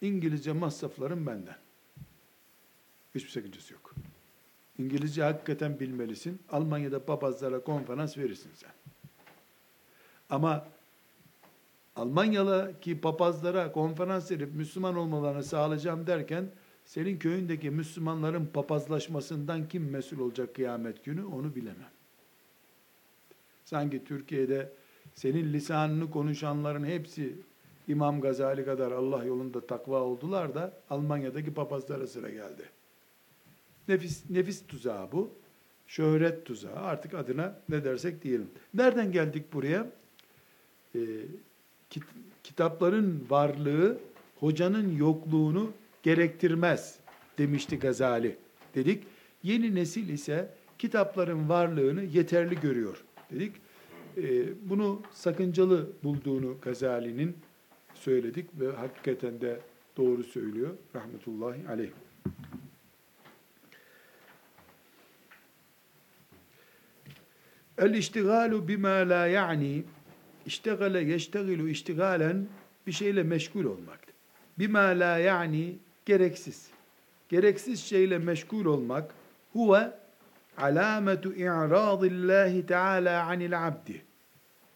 [0.00, 1.56] İngilizce masrafların benden.
[3.14, 3.94] Hiçbir sakıncası yok.
[4.78, 6.42] İngilizce hakikaten bilmelisin.
[6.50, 8.72] Almanya'da papazlara konferans verirsin sen.
[10.30, 10.68] Ama
[11.98, 16.50] Almanyalı papazlara konferans verip Müslüman olmalarını sağlayacağım derken
[16.84, 21.90] senin köyündeki Müslümanların papazlaşmasından kim mesul olacak kıyamet günü onu bilemem.
[23.64, 24.72] Sanki Türkiye'de
[25.14, 27.34] senin lisanını konuşanların hepsi
[27.88, 32.62] İmam Gazali kadar Allah yolunda takva oldular da Almanya'daki papazlara sıra geldi.
[33.88, 35.30] Nefis, nefis tuzağı bu.
[35.86, 36.76] Şöhret tuzağı.
[36.76, 38.50] Artık adına ne dersek diyelim.
[38.74, 39.90] Nereden geldik buraya?
[40.94, 40.98] Ee,
[42.44, 43.98] kitapların varlığı
[44.36, 45.70] hocanın yokluğunu
[46.02, 46.98] gerektirmez
[47.38, 48.36] demişti Gazali.
[48.74, 49.04] dedik.
[49.42, 53.52] Yeni nesil ise kitapların varlığını yeterli görüyor dedik.
[54.16, 57.36] Ee, bunu sakıncalı bulduğunu Gazali'nin
[57.94, 59.60] söyledik ve hakikaten de
[59.96, 61.90] doğru söylüyor rahmetullahi aleyh.
[67.78, 69.84] El iştigalu bima la yani
[70.48, 72.46] iştegale yeştegilu iştigalen
[72.86, 74.00] bir şeyle meşgul olmak.
[74.58, 76.70] Bima la yani gereksiz.
[77.28, 79.14] Gereksiz şeyle meşgul olmak
[79.52, 79.92] huve
[80.58, 84.02] alametu i'radillahi teala anil abdi.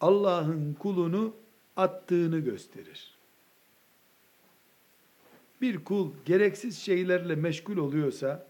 [0.01, 1.35] Allah'ın kulunu
[1.75, 3.17] attığını gösterir.
[5.61, 8.47] Bir kul gereksiz şeylerle meşgul oluyorsa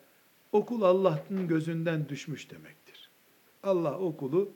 [0.51, 3.09] o kul Allah'ın gözünden düşmüş demektir.
[3.63, 4.51] Allah o kulu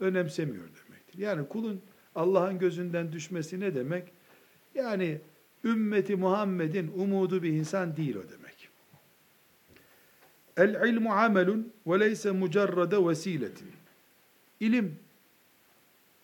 [0.00, 1.18] önemsemiyor demektir.
[1.18, 1.80] Yani kulun
[2.18, 4.12] Allah'ın gözünden düşmesi ne demek?
[4.74, 5.20] Yani
[5.64, 8.68] ümmeti Muhammed'in umudu bir insan değil o demek.
[10.56, 13.72] El ilmu amelun ve leyse mucarrade vesiletin.
[14.60, 14.98] İlim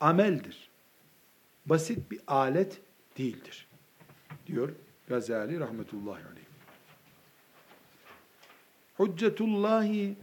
[0.01, 0.69] ameldir.
[1.67, 2.81] Basit bir alet
[3.19, 3.67] değildir.
[4.47, 4.73] Diyor
[5.09, 6.45] Gazali rahmetullahi aleyh.
[8.99, 10.17] Hüccetullahi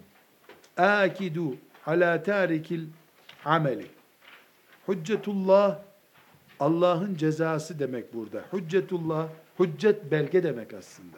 [0.77, 2.85] akidu ala tarikil
[3.45, 4.00] ameli.
[4.87, 5.79] Hüccetullah
[6.59, 8.43] Allah'ın cezası demek burada.
[8.53, 9.27] Hüccetullah,
[9.59, 11.17] hüccet belge demek aslında.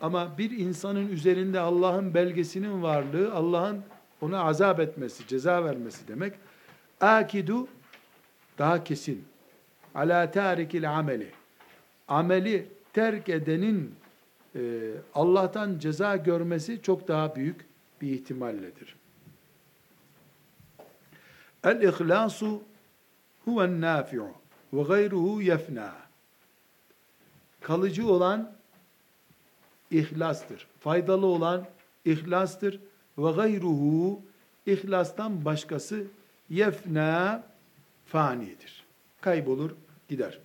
[0.00, 3.82] Ama bir insanın üzerinde Allah'ın belgesinin varlığı, Allah'ın
[4.20, 6.32] ona azap etmesi, ceza vermesi demek.
[7.00, 7.68] Akidu
[8.58, 9.24] daha kesin.
[9.94, 11.30] Ala tarikil ameli.
[12.08, 13.94] Ameli terk edenin
[14.54, 14.60] e,
[15.14, 17.66] Allah'tan ceza görmesi çok daha büyük
[18.00, 18.96] bir ihtimalledir.
[21.66, 22.62] El ihlasu
[23.44, 24.28] huven nafi'u
[24.72, 25.94] ve gayruhu yefna.
[27.60, 28.52] Kalıcı olan
[29.90, 30.66] ihlastır.
[30.80, 31.66] Faydalı olan
[32.04, 32.80] ihlastır.
[33.18, 34.22] Ve gayruhu
[34.66, 36.04] ihlastan başkası
[36.50, 37.42] yefna
[38.06, 38.84] fanidir.
[39.20, 39.70] Kaybolur,
[40.08, 40.38] gider.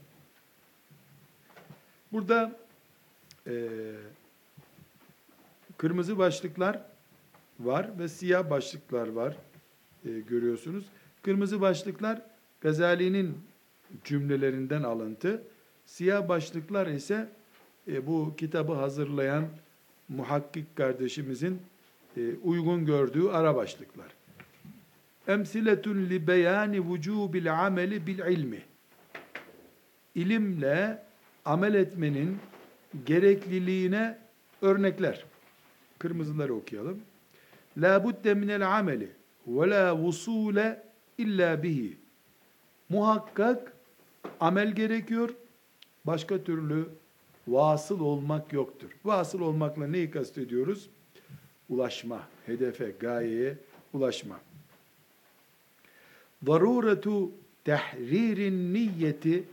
[2.12, 2.60] Burada
[3.48, 3.54] e,
[5.78, 6.82] kırmızı başlıklar
[7.60, 9.36] var ve siyah başlıklar var
[10.06, 10.86] e, görüyorsunuz.
[11.22, 12.22] Kırmızı başlıklar
[12.62, 13.38] Gazali'nin
[14.04, 15.44] cümlelerinden alıntı.
[15.86, 17.30] Siyah başlıklar ise
[17.88, 19.46] e, bu kitabı hazırlayan
[20.10, 21.62] muhakkik kardeşimizin
[22.18, 24.08] e, uygun gördüğü ara başlıklar.
[25.28, 28.62] Emsiletun li beyani vücubil ameli bil ilmi.
[30.16, 31.04] İlimle
[31.46, 32.38] amel etmenin
[33.06, 34.18] gerekliliğine
[34.62, 35.26] örnekler.
[36.00, 37.02] Kırmızıları okuyalım.
[37.78, 39.10] La budde minel ameli
[39.48, 40.91] ve la vusule
[41.22, 41.98] illa bihi.
[42.90, 43.74] Muhakkak
[44.40, 45.30] amel gerekiyor.
[46.06, 46.90] Başka türlü
[47.48, 48.90] vasıl olmak yoktur.
[49.06, 50.90] Vasıl olmakla neyi kastediyoruz?
[51.70, 53.58] Ulaşma, hedefe, gayeye
[53.94, 54.40] ulaşma.
[56.48, 57.32] Daruretu
[57.66, 59.44] tehririn niyeti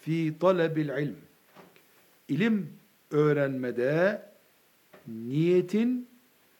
[0.00, 1.16] fi talebil ilm.
[2.28, 2.72] İlim
[3.10, 4.22] öğrenmede
[5.08, 6.08] niyetin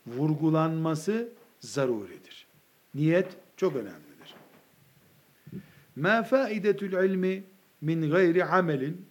[0.06, 1.28] vurgulanması
[1.60, 2.46] zaruridir.
[2.94, 4.09] Niyet çok önemlidir.
[6.00, 7.44] Ma faidetül ilmi
[7.80, 9.06] min gayri amelin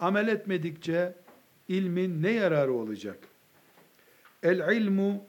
[0.00, 1.14] amel etmedikçe
[1.68, 3.18] ilmin ne yararı olacak?
[4.42, 5.24] El ilmu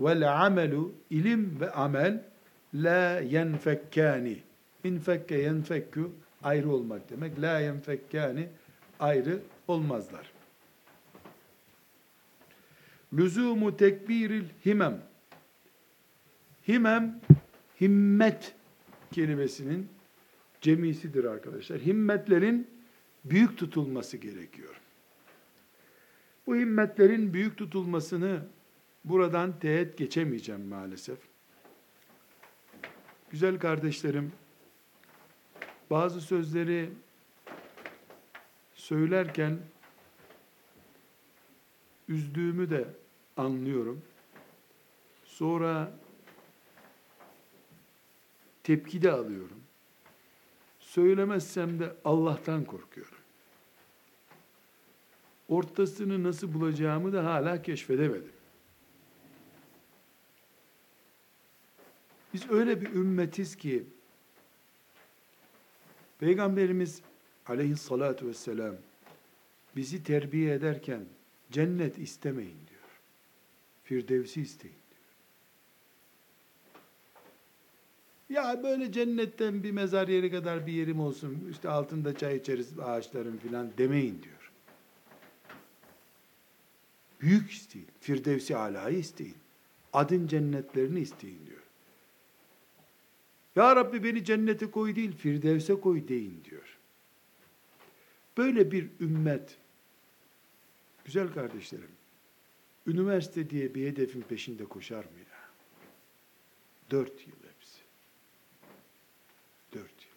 [0.00, 2.22] vel amelu ilim ve amel
[2.74, 4.38] la yenfekkani.
[4.84, 7.40] İnfekke yenfekku ayrı olmak demek.
[7.40, 8.48] La yenfekkani
[9.00, 10.32] ayrı olmazlar.
[13.12, 15.00] Lüzumu tekbiril himem.
[16.68, 17.20] Himem,
[17.80, 18.54] himmet
[19.12, 19.93] kelimesinin
[20.64, 21.80] cemisidir arkadaşlar.
[21.80, 22.70] Himmetlerin
[23.24, 24.80] büyük tutulması gerekiyor.
[26.46, 28.46] Bu himmetlerin büyük tutulmasını
[29.04, 31.18] buradan teğet geçemeyeceğim maalesef.
[33.30, 34.32] Güzel kardeşlerim,
[35.90, 36.90] bazı sözleri
[38.74, 39.58] söylerken
[42.08, 42.88] üzdüğümü de
[43.36, 44.02] anlıyorum.
[45.24, 45.92] Sonra
[48.62, 49.63] tepki de alıyorum.
[50.94, 53.18] Söylemezsem de Allah'tan korkuyorum.
[55.48, 58.32] Ortasını nasıl bulacağımı da hala keşfedemedim.
[62.34, 63.84] Biz öyle bir ümmetiz ki
[66.18, 67.02] Peygamberimiz
[67.46, 68.76] aleyhissalatu vesselam
[69.76, 71.04] bizi terbiye ederken
[71.50, 73.00] cennet istemeyin diyor.
[73.84, 75.14] Firdevsi isteyin diyor.
[78.30, 83.36] Ya böyle cennetten bir mezar yeri kadar bir yerim olsun, işte altında çay içeriz ağaçların
[83.36, 84.52] filan demeyin diyor.
[87.20, 87.86] Büyük isteyin.
[88.00, 89.36] Firdevsi alayı isteyin.
[89.92, 91.62] Adın cennetlerini isteyin diyor.
[93.56, 96.78] Ya Rabbi beni cennete koy değil, Firdevs'e koy deyin diyor.
[98.36, 99.56] Böyle bir ümmet,
[101.04, 101.90] güzel kardeşlerim,
[102.86, 105.48] üniversite diye bir hedefin peşinde koşar mı ya?
[106.90, 107.78] Dört yıl hepsi.
[109.72, 110.14] Dört yıl.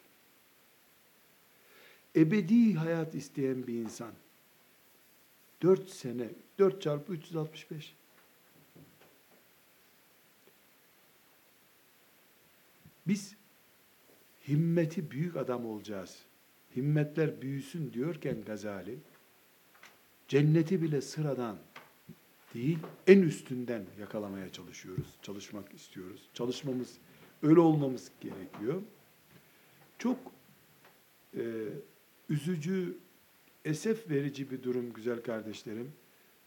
[2.17, 4.11] Ebedi hayat isteyen bir insan,
[5.61, 7.95] dört sene, dört çarpı 365.
[13.07, 13.35] Biz
[14.47, 16.19] himmeti büyük adam olacağız.
[16.75, 18.97] Himmetler büyüsün diyorken Gazali,
[20.27, 21.57] cenneti bile sıradan
[22.53, 26.21] değil, en üstünden yakalamaya çalışıyoruz, çalışmak istiyoruz.
[26.33, 26.97] Çalışmamız,
[27.43, 28.81] öyle olmamız gerekiyor.
[29.97, 30.17] Çok
[31.37, 31.43] e,
[32.29, 32.97] üzücü,
[33.65, 35.91] esef verici bir durum güzel kardeşlerim.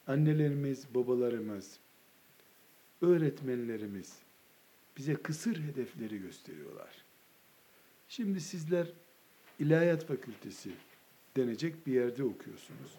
[0.06, 1.78] Annelerimiz, babalarımız,
[3.02, 4.18] öğretmenlerimiz
[4.96, 7.04] bize kısır hedefleri gösteriyorlar.
[8.08, 8.86] Şimdi sizler
[9.58, 10.70] İlahiyat Fakültesi
[11.36, 12.90] denecek bir yerde okuyorsunuz.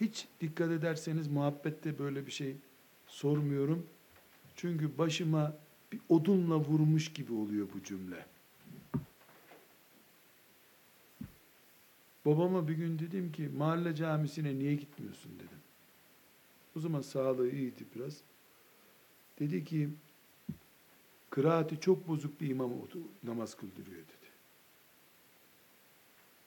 [0.00, 2.56] Hiç dikkat ederseniz muhabbette böyle bir şey
[3.06, 3.86] sormuyorum.
[4.56, 5.56] Çünkü başıma
[5.92, 8.26] bir odunla vurmuş gibi oluyor bu cümle.
[12.26, 15.58] Babama bir gün dedim ki mahalle camisine niye gitmiyorsun dedim.
[16.76, 18.20] O zaman sağlığı iyiydi biraz.
[19.38, 19.88] Dedi ki
[21.30, 22.72] kıraati çok bozuk bir imam
[23.22, 24.26] namaz kıldırıyor dedi.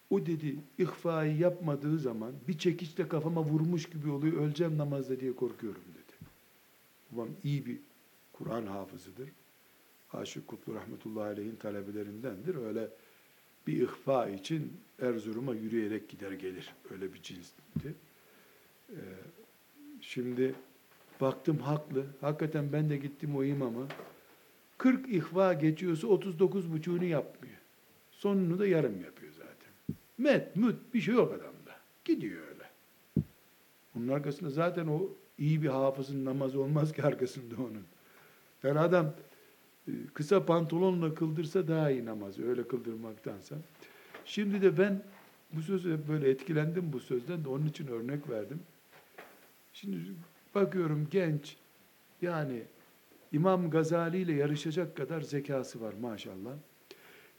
[0.09, 4.37] O dedi ihfayı yapmadığı zaman bir çekiçle kafama vurmuş gibi oluyor.
[4.37, 6.29] Öleceğim namazda diye korkuyorum dedi.
[7.11, 7.79] Babam iyi bir
[8.33, 9.29] Kur'an hafızıdır.
[10.13, 12.55] Aşık Kutlu Rahmetullahi Aleyh'in talebelerindendir.
[12.55, 12.89] Öyle
[13.67, 16.73] bir ihfa için Erzurum'a yürüyerek gider gelir.
[16.91, 17.93] Öyle bir cinsti.
[18.89, 18.95] Ee,
[20.01, 20.55] şimdi
[21.21, 22.05] baktım haklı.
[22.21, 23.87] Hakikaten ben de gittim o imama.
[24.77, 27.57] 40 ihva geçiyorsa 39 buçuğunu yapmıyor.
[28.11, 29.97] Sonunu da yarım yapıyor zaten.
[30.17, 31.79] Met, müt bir şey yok adamda.
[32.05, 32.69] Gidiyor öyle.
[33.95, 37.83] Bunun arkasında zaten o iyi bir hafızın namazı olmaz ki arkasında onun.
[38.63, 39.13] Yani adam
[39.87, 42.39] e, kısa pantolonla kıldırsa daha iyi namaz.
[42.39, 43.55] Öyle kıldırmaktansa.
[44.29, 45.03] Şimdi de ben
[45.53, 48.59] bu sözü böyle etkilendim bu sözden de onun için örnek verdim.
[49.73, 49.97] Şimdi
[50.55, 51.57] bakıyorum genç
[52.21, 52.63] yani
[53.31, 56.53] İmam Gazali ile yarışacak kadar zekası var maşallah.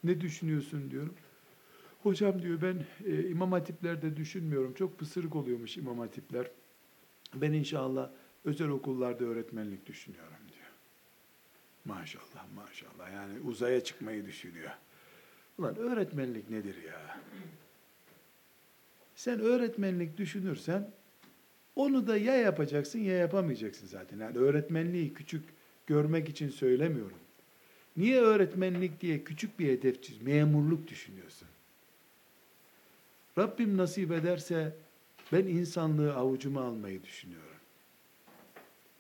[0.05, 1.15] Ne düşünüyorsun diyorum.
[2.03, 4.75] Hocam diyor ben e, İmam Hatipler'de düşünmüyorum.
[4.75, 6.51] Çok pısırık oluyormuş İmam Hatipler.
[7.35, 8.11] Ben inşallah
[8.45, 10.71] özel okullarda öğretmenlik düşünüyorum diyor.
[11.85, 14.71] Maşallah maşallah yani uzaya çıkmayı düşünüyor.
[15.61, 17.21] Ulan öğretmenlik nedir ya?
[19.15, 20.91] Sen öğretmenlik düşünürsen
[21.77, 24.19] onu da ya yapacaksın ya yapamayacaksın zaten.
[24.19, 25.45] Yani öğretmenliği küçük
[25.87, 27.17] görmek için söylemiyorum.
[27.97, 31.49] Niye öğretmenlik diye küçük bir hedef çiz, memurluk düşünüyorsun?
[33.39, 34.77] Rabbim nasip ederse
[35.33, 37.47] ben insanlığı avucuma almayı düşünüyorum.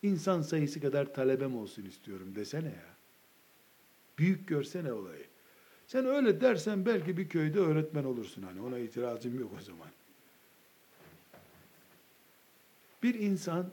[0.03, 2.91] İnsan sayısı kadar talebem olsun istiyorum desene ya.
[4.19, 5.30] Büyük görsene olayı.
[5.91, 9.89] Sen öyle dersen belki bir köyde öğretmen olursun hani ona itirazım yok o zaman.
[13.03, 13.71] Bir insan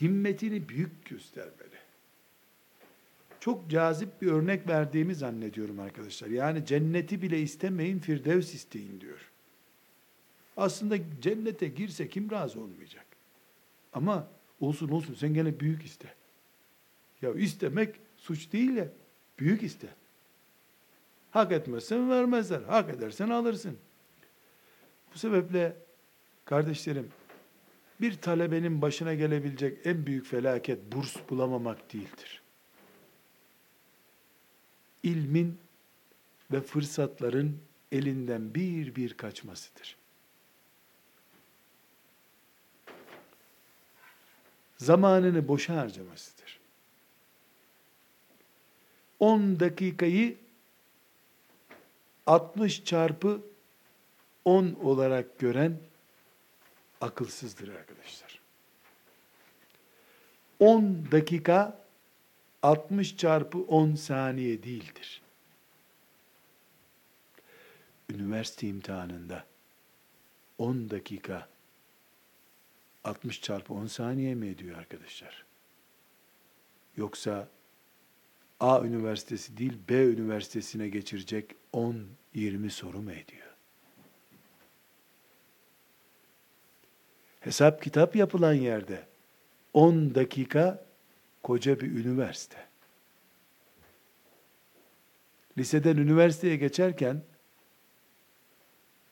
[0.00, 1.78] himmetini büyük göstermeli.
[3.40, 6.28] Çok cazip bir örnek verdiğimi zannediyorum arkadaşlar.
[6.28, 9.30] Yani cenneti bile istemeyin, firdevs isteyin diyor.
[10.56, 13.06] Aslında cennete girse kim razı olmayacak?
[13.92, 14.28] Ama
[14.60, 16.14] olsun olsun sen gene büyük iste.
[17.22, 18.88] Ya istemek suç değil ya.
[19.38, 19.88] Büyük iste.
[21.34, 22.62] Hak etmezsen vermezler.
[22.62, 23.78] Hak edersen alırsın.
[25.14, 25.76] Bu sebeple
[26.44, 27.08] kardeşlerim
[28.00, 32.42] bir talebenin başına gelebilecek en büyük felaket burs bulamamak değildir.
[35.02, 35.58] İlmin
[36.52, 37.58] ve fırsatların
[37.92, 39.96] elinden bir bir kaçmasıdır.
[44.76, 46.60] Zamanını boşa harcamasıdır.
[49.20, 50.43] 10 dakikayı
[52.26, 53.42] 60 çarpı
[54.44, 55.78] 10 olarak gören
[57.00, 58.40] akılsızdır arkadaşlar.
[60.60, 61.84] 10 dakika
[62.62, 65.22] 60 çarpı 10 saniye değildir.
[68.10, 69.44] Üniversite imtihanında
[70.58, 71.48] 10 dakika
[73.04, 75.44] 60 çarpı 10 saniye mi ediyor arkadaşlar?
[76.96, 77.48] Yoksa
[78.60, 83.54] A üniversitesi değil B üniversitesine geçirecek 10-20 soru mu ediyor?
[87.40, 89.06] Hesap kitap yapılan yerde
[89.72, 90.84] 10 dakika
[91.42, 92.56] koca bir üniversite.
[95.58, 97.22] Liseden üniversiteye geçerken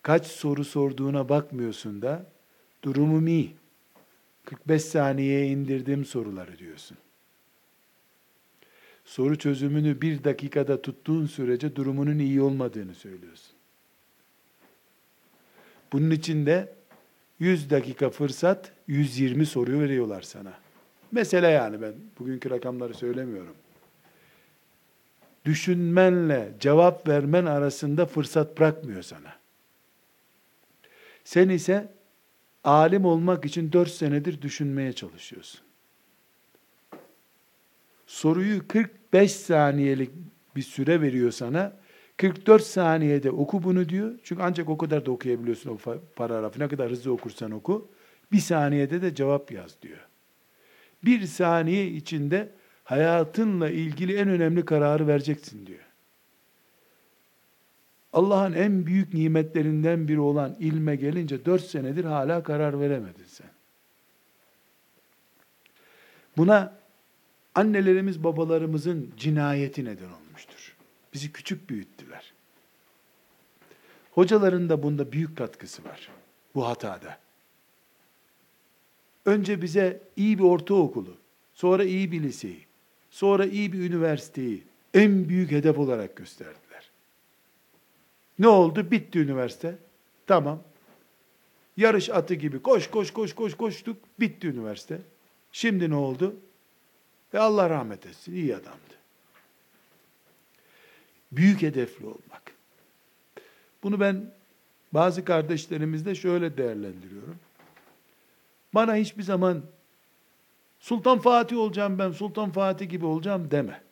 [0.02, 2.26] kaç soru sorduğuna bakmıyorsun da
[2.84, 3.56] durumum iyi.
[4.44, 6.98] 45 saniyeye indirdim soruları diyorsun.
[9.12, 13.52] Soru çözümünü bir dakikada tuttuğun sürece durumunun iyi olmadığını söylüyorsun.
[15.92, 16.72] Bunun için de
[17.38, 20.52] 100 dakika fırsat, 120 soruyu veriyorlar sana.
[21.10, 23.54] Mesela yani ben bugünkü rakamları söylemiyorum.
[25.44, 29.36] Düşünmenle cevap vermen arasında fırsat bırakmıyor sana.
[31.24, 31.92] Sen ise
[32.64, 35.60] alim olmak için 4 senedir düşünmeye çalışıyorsun.
[38.06, 38.68] Soruyu
[39.12, 40.10] 45 saniyelik
[40.56, 41.72] bir süre veriyor sana.
[42.16, 44.18] 44 saniyede oku bunu diyor.
[44.22, 45.78] Çünkü ancak o kadar da okuyabiliyorsun o
[46.16, 46.60] paragrafı.
[46.60, 47.88] Ne kadar hızlı okursan oku.
[48.32, 49.98] Bir saniyede de cevap yaz diyor.
[51.04, 52.48] Bir saniye içinde
[52.84, 55.86] hayatınla ilgili en önemli kararı vereceksin diyor.
[58.12, 63.50] Allah'ın en büyük nimetlerinden biri olan ilme gelince dört senedir hala karar veremedin sen.
[66.36, 66.81] Buna
[67.54, 70.76] annelerimiz babalarımızın cinayeti neden olmuştur.
[71.14, 72.32] Bizi küçük büyüttüler.
[74.12, 76.08] Hocaların da bunda büyük katkısı var.
[76.54, 77.18] Bu hatada.
[79.26, 81.16] Önce bize iyi bir ortaokulu,
[81.54, 82.66] sonra iyi bir liseyi,
[83.10, 84.62] sonra iyi bir üniversiteyi
[84.94, 86.90] en büyük hedef olarak gösterdiler.
[88.38, 88.90] Ne oldu?
[88.90, 89.78] Bitti üniversite.
[90.26, 90.62] Tamam.
[91.76, 93.96] Yarış atı gibi koş koş koş koş koştuk.
[94.20, 94.98] Bitti üniversite.
[95.52, 96.36] Şimdi ne oldu?
[97.34, 98.34] Ve Allah rahmet etsin.
[98.34, 98.94] iyi adamdı.
[101.32, 102.42] Büyük hedefli olmak.
[103.82, 104.30] Bunu ben
[104.92, 107.38] bazı kardeşlerimizde şöyle değerlendiriyorum.
[108.74, 109.62] Bana hiçbir zaman
[110.80, 113.82] Sultan Fatih olacağım ben, Sultan Fatih gibi olacağım deme.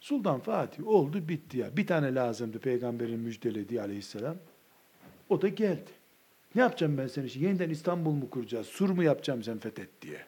[0.00, 1.76] Sultan Fatih oldu bitti ya.
[1.76, 4.36] Bir tane lazımdı peygamberin müjdelediği aleyhisselam.
[5.28, 5.90] O da geldi.
[6.54, 7.28] Ne yapacağım ben seni?
[7.38, 8.66] Yeniden İstanbul mu kuracağız?
[8.66, 10.26] Sur mu yapacağım sen fethet diye.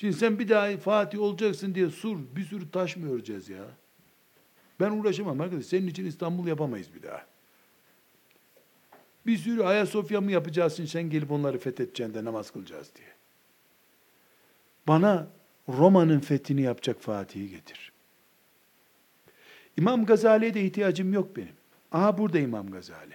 [0.00, 3.64] Şimdi sen bir daha Fatih olacaksın diye sur, bir sürü taş mı öreceğiz ya?
[4.80, 5.66] Ben uğraşamam arkadaş.
[5.66, 7.26] Senin için İstanbul yapamayız bir daha.
[9.26, 13.08] Bir sürü Ayasofya mı yapacaksın sen gelip onları fethedeceksin de namaz kılacağız diye.
[14.88, 15.26] Bana
[15.68, 17.92] Roma'nın fethini yapacak Fatih'i getir.
[19.76, 21.54] İmam Gazali'ye de ihtiyacım yok benim.
[21.92, 23.14] Aha burada İmam Gazali.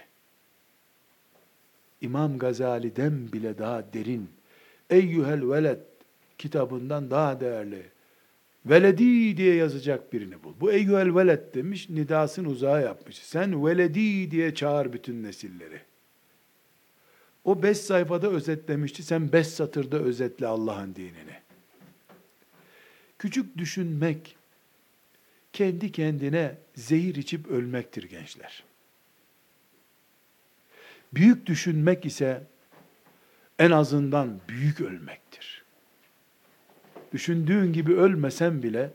[2.00, 4.30] İmam Gazali'den bile daha derin.
[4.90, 5.93] Eyyühel veled
[6.38, 7.82] kitabından daha değerli.
[8.66, 10.54] Veledi diye yazacak birini bul.
[10.60, 13.18] Bu eyyühel veled demiş, nidasını uzağa yapmış.
[13.18, 15.80] Sen veledi diye çağır bütün nesilleri.
[17.44, 19.02] O beş sayfada özetlemişti.
[19.02, 21.44] Sen beş satırda özetle Allah'ın dinini.
[23.18, 24.36] Küçük düşünmek,
[25.52, 28.64] kendi kendine zehir içip ölmektir gençler.
[31.14, 32.42] Büyük düşünmek ise
[33.58, 35.23] en azından büyük ölmektir.
[37.14, 38.92] Düşündüğün gibi ölmesen bile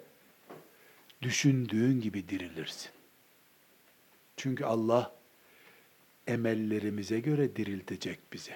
[1.21, 2.91] düşündüğün gibi dirilirsin.
[4.37, 5.15] Çünkü Allah
[6.27, 8.51] emellerimize göre diriltecek bizi.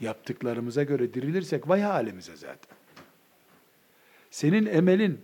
[0.00, 2.76] Yaptıklarımıza göre dirilirsek vay halimize zaten.
[4.30, 5.20] Senin emelin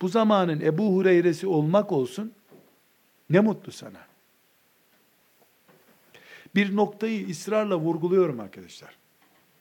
[0.00, 2.32] bu zamanın Ebu Hureyre'si olmak olsun,
[3.30, 4.06] ne mutlu sana.
[6.54, 9.01] Bir noktayı ısrarla vurguluyorum arkadaşlar.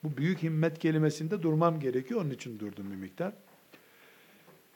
[0.04, 3.34] Bu büyük himmet kelimesinde durmam gerekiyor, onun için durdum bir miktar.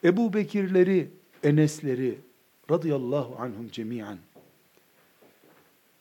[0.04, 1.10] Ebu Bekirleri,
[1.42, 2.18] Enesleri,
[2.70, 4.18] radıyallahu anhum cemiyen,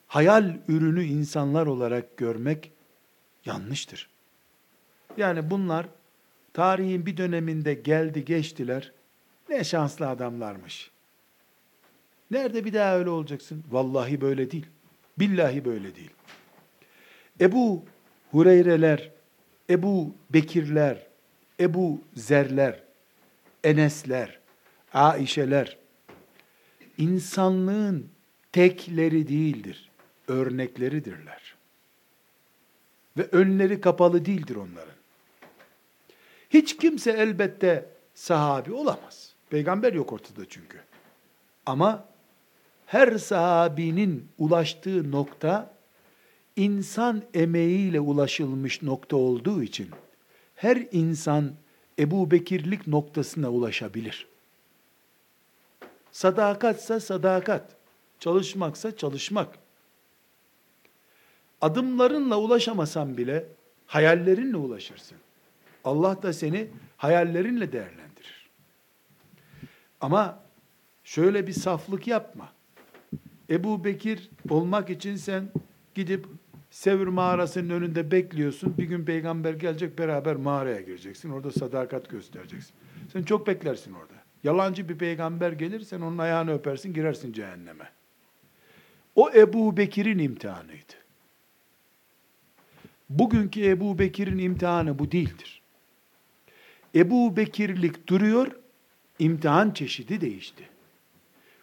[0.08, 2.72] hayal ürünü insanlar olarak görmek
[3.46, 4.10] yanlıştır.
[5.18, 5.86] Yani bunlar
[6.54, 8.92] tarihin bir döneminde geldi geçtiler.
[9.50, 10.92] Ne şanslı adamlarmış.
[12.32, 13.64] Nerede bir daha öyle olacaksın?
[13.72, 14.66] Vallahi böyle değil.
[15.20, 16.12] Billahi böyle değil.
[17.42, 17.84] Ebu
[18.32, 19.12] Hureyreler,
[19.70, 21.08] Ebu Bekirler,
[21.60, 22.84] Ebu Zerler,
[23.64, 24.40] Enesler,
[24.94, 25.78] Aişeler,
[26.98, 28.10] insanlığın
[28.52, 29.90] tekleri değildir
[30.28, 31.56] örnekleridirler.
[33.18, 34.96] Ve önleri kapalı değildir onların.
[36.50, 39.34] Hiç kimse elbette sahabi olamaz.
[39.50, 40.80] Peygamber yok ortada çünkü.
[41.66, 42.06] Ama
[42.86, 45.75] her sahabinin ulaştığı nokta
[46.56, 49.90] insan emeğiyle ulaşılmış nokta olduğu için
[50.56, 51.54] her insan
[52.00, 54.28] Ebu Bekirlik noktasına ulaşabilir.
[56.12, 57.76] Sadakatsa sadakat,
[58.20, 59.60] çalışmaksa çalışmak,
[61.62, 63.46] adımlarınla ulaşamasan bile
[63.88, 65.18] hayallerinle ulaşırsın.
[65.84, 68.50] Allah da seni hayallerinle değerlendirir.
[70.02, 70.40] Ama
[71.04, 72.54] şöyle bir saflık yapma.
[73.50, 75.50] Ebu Bekir olmak için sen
[75.96, 76.26] gidip
[76.76, 78.78] Sevr mağarasının önünde bekliyorsun.
[78.78, 81.30] Bir gün peygamber gelecek beraber mağaraya gireceksin.
[81.30, 82.74] Orada sadakat göstereceksin.
[83.14, 84.14] Sen çok beklersin orada.
[84.44, 87.90] Yalancı bir peygamber gelir sen onun ayağını öpersin girersin cehenneme.
[89.16, 90.94] O Ebu Bekir'in imtihanıydı.
[93.10, 95.62] Bugünkü Ebu Bekir'in imtihanı bu değildir.
[96.96, 98.48] Ebu Bekirlik duruyor,
[99.20, 100.70] imtihan çeşidi değişti.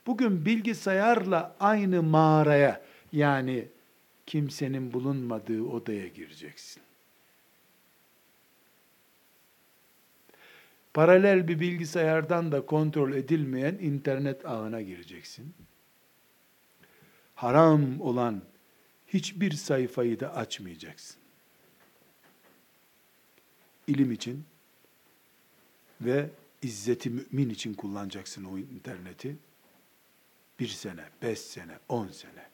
[0.06, 2.82] Bugün bilgisayarla aynı mağaraya
[3.12, 3.68] yani
[4.32, 6.82] kimsenin bulunmadığı odaya gireceksin.
[10.94, 15.54] Paralel bir bilgisayardan da kontrol edilmeyen internet ağına gireceksin.
[17.34, 18.42] Haram olan
[19.06, 21.20] hiçbir sayfayı da açmayacaksın.
[23.86, 24.44] İlim için
[26.00, 26.30] ve
[26.62, 29.36] izzeti mümin için kullanacaksın o interneti.
[30.60, 32.51] Bir sene, beş sene, on sene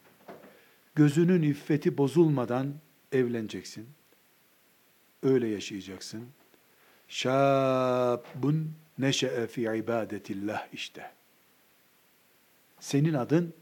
[0.98, 2.74] gözünün iffeti bozulmadan
[3.12, 3.86] evleneceksin.
[5.22, 6.24] Öyle yaşayacaksın.
[7.08, 11.10] Şabun neşe'e fi ibadetillah işte.
[12.80, 13.54] Senin adın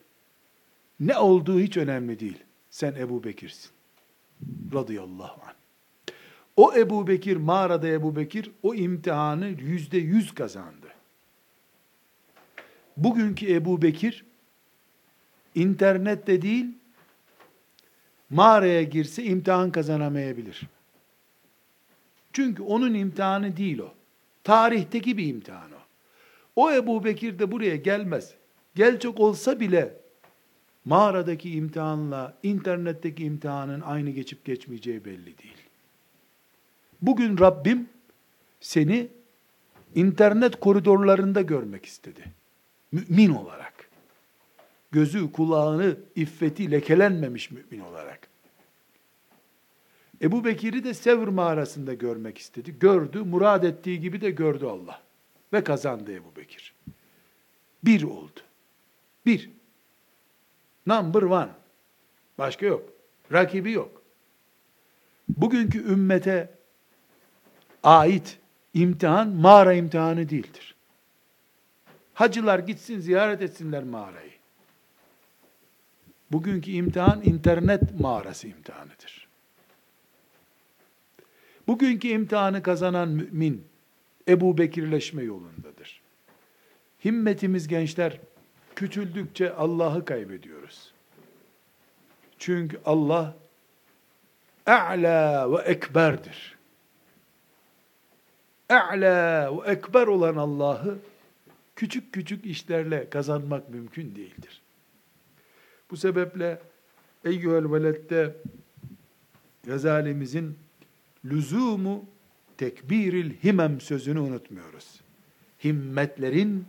[1.01, 2.39] ne olduğu hiç önemli değil.
[2.71, 3.71] Sen Ebu Bekir'sin.
[4.73, 5.55] Radıyallahu anh.
[6.57, 10.87] O Ebu Bekir, mağarada Ebu Bekir, o imtihanı yüzde yüz kazandı.
[12.97, 14.25] Bugünkü Ebu Bekir,
[15.55, 16.67] internette değil,
[18.31, 20.63] mağaraya girse imtihan kazanamayabilir.
[22.33, 23.95] Çünkü onun imtihanı değil o.
[24.45, 25.77] Tarihteki bir imtihan o.
[26.57, 28.35] O Ebu Bekir de buraya gelmez.
[28.75, 29.95] Gelecek olsa bile
[30.85, 35.57] mağaradaki imtihanla internetteki imtihanın aynı geçip geçmeyeceği belli değil.
[37.03, 37.89] Bugün Rabbim
[38.61, 39.09] seni
[39.95, 42.25] internet koridorlarında görmek istedi.
[42.93, 43.76] Mümin olarak
[44.93, 48.29] gözü, kulağını, iffeti lekelenmemiş mümin olarak.
[50.23, 52.79] Ebu Bekir'i de Sevr mağarasında görmek istedi.
[52.79, 55.03] Gördü, murad ettiği gibi de gördü Allah.
[55.53, 56.75] Ve kazandı Ebu Bekir.
[57.85, 58.41] Bir oldu.
[59.27, 59.51] Bir.
[60.87, 61.51] Number one.
[62.39, 62.93] Başka yok.
[63.33, 64.03] Rakibi yok.
[65.29, 66.51] Bugünkü ümmete
[67.83, 68.39] ait
[68.75, 70.75] imtihan mağara imtihanı değildir.
[72.15, 74.36] Hacılar gitsin ziyaret etsinler mağarayı.
[76.33, 79.29] Bugünkü imtihan internet mağarası imtihanıdır.
[81.67, 83.65] Bugünkü imtihanı kazanan mümin
[84.29, 86.01] Ebu Bekirleşme yolundadır.
[87.05, 88.21] Himmetimiz gençler
[88.77, 90.93] küçüldükçe Allah'ı kaybediyoruz.
[92.39, 93.37] Çünkü Allah
[94.67, 96.57] A'la ve ekberdir.
[98.69, 100.99] A'la ve ekber olan Allah'ı
[101.77, 104.63] küçük küçük işlerle kazanmak mümkün değildir.
[105.91, 106.61] Bu sebeple
[107.25, 108.37] Eyyühel Veled'de
[109.67, 110.59] Gazalimizin
[111.25, 112.05] lüzumu
[112.57, 115.01] tekbiril himem sözünü unutmuyoruz.
[115.65, 116.65] Himmetlerin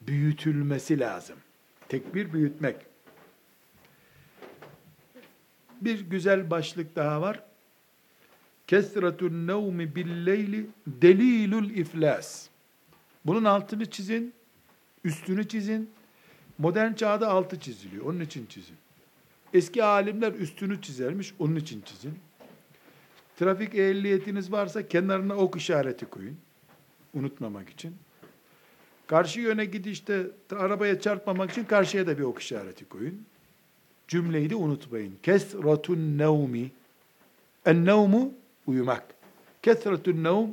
[0.00, 1.36] büyütülmesi lazım.
[1.88, 2.76] Tekbir büyütmek.
[5.80, 7.42] Bir güzel başlık daha var.
[8.66, 12.48] Kesretun nevmi billeyli delilul iflas.
[13.26, 14.32] Bunun altını çizin,
[15.04, 15.90] üstünü çizin,
[16.62, 18.06] Modern çağda altı çiziliyor.
[18.06, 18.76] Onun için çizin.
[19.54, 21.34] Eski alimler üstünü çizermiş.
[21.38, 22.14] Onun için çizin.
[23.36, 26.36] Trafik ehliyetiniz varsa kenarına ok işareti koyun.
[27.14, 27.94] Unutmamak için.
[29.06, 33.24] Karşı yöne gidişte arabaya çarpmamak için karşıya da bir ok işareti koyun.
[34.08, 35.14] Cümleyi de unutmayın.
[35.22, 36.70] Kesratun nevmi.
[37.66, 38.32] En nevmu
[38.66, 39.04] uyumak.
[39.62, 40.50] Kesratun nevm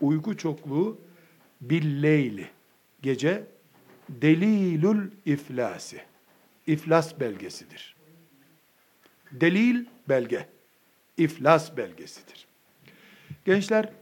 [0.00, 0.98] uyku çokluğu
[1.60, 2.48] billeyli.
[3.02, 3.53] Gece
[4.08, 6.00] delilul iflasi.
[6.66, 7.96] İflas belgesidir.
[9.32, 10.48] Delil belge.
[11.16, 12.46] İflas belgesidir.
[13.44, 13.92] Gençler,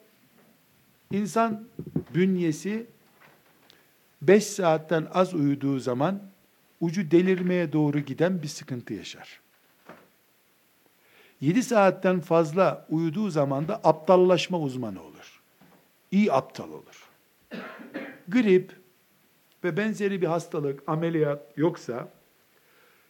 [1.10, 1.68] insan
[2.14, 2.86] bünyesi
[4.22, 6.22] 5 saatten az uyuduğu zaman
[6.80, 9.40] ucu delirmeye doğru giden bir sıkıntı yaşar.
[11.40, 15.42] 7 saatten fazla uyuduğu zaman da aptallaşma uzmanı olur.
[16.10, 17.08] İyi aptal olur.
[18.28, 18.81] Grip,
[19.64, 22.12] ve benzeri bir hastalık, ameliyat yoksa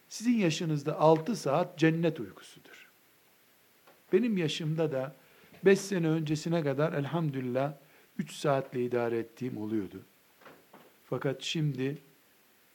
[0.09, 2.89] sizin yaşınızda 6 saat cennet uykusudur.
[4.13, 5.15] Benim yaşımda da
[5.65, 7.73] 5 sene öncesine kadar elhamdülillah
[8.17, 10.01] 3 saatle idare ettiğim oluyordu.
[11.05, 11.97] Fakat şimdi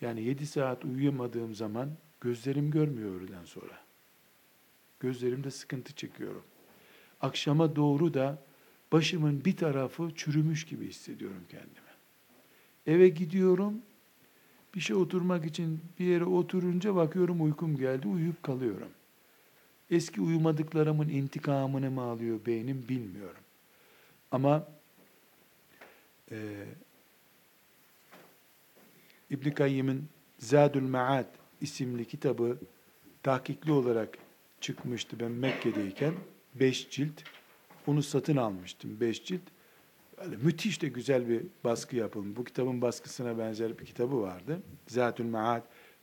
[0.00, 3.78] yani 7 saat uyuyamadığım zaman gözlerim görmüyor öğleden sonra.
[5.00, 6.44] Gözlerimde sıkıntı çekiyorum.
[7.20, 8.42] Akşama doğru da
[8.92, 11.87] başımın bir tarafı çürümüş gibi hissediyorum kendimi.
[12.88, 13.74] Eve gidiyorum,
[14.74, 18.88] bir şey oturmak için bir yere oturunca bakıyorum uykum geldi, uyuyup kalıyorum.
[19.90, 23.40] Eski uyumadıklarımın intikamını mı alıyor beynim bilmiyorum.
[24.30, 24.68] Ama
[26.30, 26.64] e,
[29.30, 30.04] İbn Kayyim'in
[30.38, 31.26] Zadül Maad
[31.60, 32.58] isimli kitabı
[33.22, 34.18] tahkikli olarak
[34.60, 36.14] çıkmıştı ben Mekke'deyken.
[36.54, 37.22] Beş cilt.
[37.86, 39.00] Onu satın almıştım.
[39.00, 39.42] Beş cilt.
[40.24, 42.36] Böyle müthiş de güzel bir baskı yapılmış.
[42.36, 44.60] Bu kitabın baskısına benzer bir kitabı vardı.
[44.86, 45.62] Zatül Maad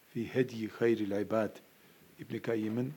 [0.09, 1.55] fi Hediyi Hayril İbad.
[2.19, 2.93] İbn Kayyim'in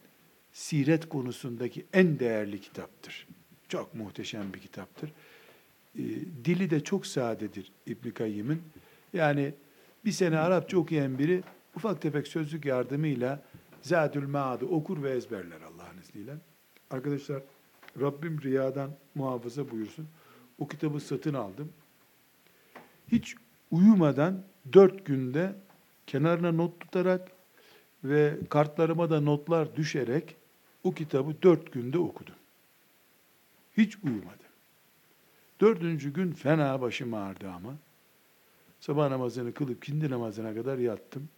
[0.52, 3.26] siret konusundaki en değerli kitaptır.
[3.68, 5.12] Çok muhteşem bir kitaptır.
[5.98, 6.02] E,
[6.44, 8.62] dili de çok sadedir İbn Kayyim'in.
[9.12, 9.54] Yani
[10.04, 11.42] bir sene Arapça okuyan biri
[11.76, 13.42] ufak tefek sözlük yardımıyla
[13.82, 16.34] Zadül Maad'ı okur ve ezberler Allah'ın izniyle.
[16.90, 17.42] Arkadaşlar
[18.00, 20.08] Rabbim riyadan muhafaza buyursun.
[20.59, 21.72] O kitabı satın aldım.
[23.12, 23.34] Hiç
[23.70, 25.54] uyumadan dört günde
[26.06, 27.32] kenarına not tutarak
[28.04, 30.36] ve kartlarıma da notlar düşerek
[30.84, 32.34] o kitabı dört günde okudum.
[33.76, 34.48] Hiç uyumadım.
[35.61, 37.74] Dördüncü gün fena başım ağrıdı ama.
[38.80, 41.28] Sabah namazını kılıp kindi namazına kadar yattım.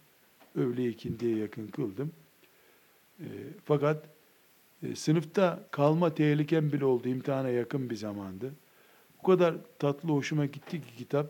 [0.55, 2.11] Öğle ikindiye yakın kıldım.
[3.19, 3.27] E,
[3.65, 4.05] fakat
[4.83, 7.07] e, sınıfta kalma tehlikem bile oldu.
[7.07, 8.53] İmtihana yakın bir zamandı.
[9.23, 11.27] O kadar tatlı hoşuma gitti ki kitap.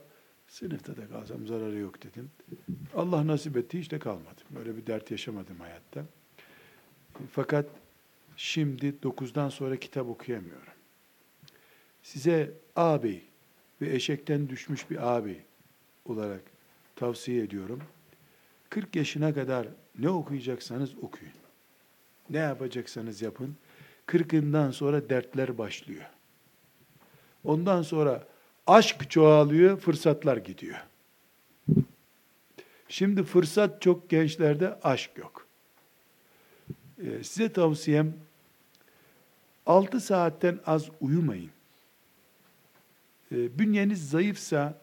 [0.47, 2.31] Sınıfta da kalsam zararı yok dedim.
[2.95, 4.43] Allah nasip etti hiç de kalmadım.
[4.49, 6.05] Böyle bir dert yaşamadım hayatta.
[7.31, 7.65] Fakat
[8.37, 10.73] şimdi dokuzdan sonra kitap okuyamıyorum.
[12.03, 13.23] Size ağabey
[13.81, 15.37] ve eşekten düşmüş bir ağabey
[16.05, 16.41] olarak
[16.95, 17.81] tavsiye ediyorum.
[18.69, 19.67] 40 yaşına kadar
[19.99, 21.33] ne okuyacaksanız okuyun.
[22.29, 23.55] Ne yapacaksanız yapın.
[24.05, 26.05] Kırkından sonra dertler başlıyor.
[27.43, 28.27] Ondan sonra
[28.67, 30.77] aşk çoğalıyor, fırsatlar gidiyor.
[32.89, 35.47] Şimdi fırsat çok gençlerde, aşk yok.
[37.03, 38.13] Ee, size tavsiyem
[39.65, 41.49] 6 saatten az uyumayın.
[43.31, 44.81] Ee, bünyeniz zayıfsa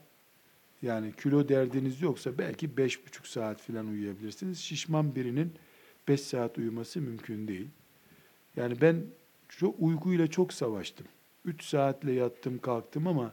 [0.82, 4.58] yani kilo derdiniz yoksa belki beş buçuk saat falan uyuyabilirsiniz.
[4.58, 5.52] Şişman birinin
[6.08, 7.68] beş saat uyuması mümkün değil.
[8.56, 9.04] Yani ben
[9.48, 11.06] çok uykuyla çok savaştım.
[11.44, 13.32] Üç saatle yattım kalktım ama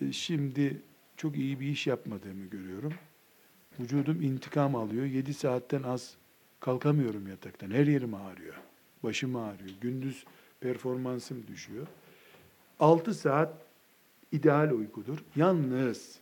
[0.00, 0.82] e, şimdi
[1.16, 2.94] çok iyi bir iş yapmadığımı görüyorum.
[3.80, 5.04] Vücudum intikam alıyor.
[5.04, 6.16] Yedi saatten az
[6.60, 7.70] kalkamıyorum yataktan.
[7.70, 8.54] Her yerim ağrıyor.
[9.02, 9.70] Başım ağrıyor.
[9.80, 10.24] Gündüz
[10.60, 11.86] performansım düşüyor.
[12.80, 13.52] Altı saat
[14.32, 15.18] ideal uykudur.
[15.36, 16.18] Yalnız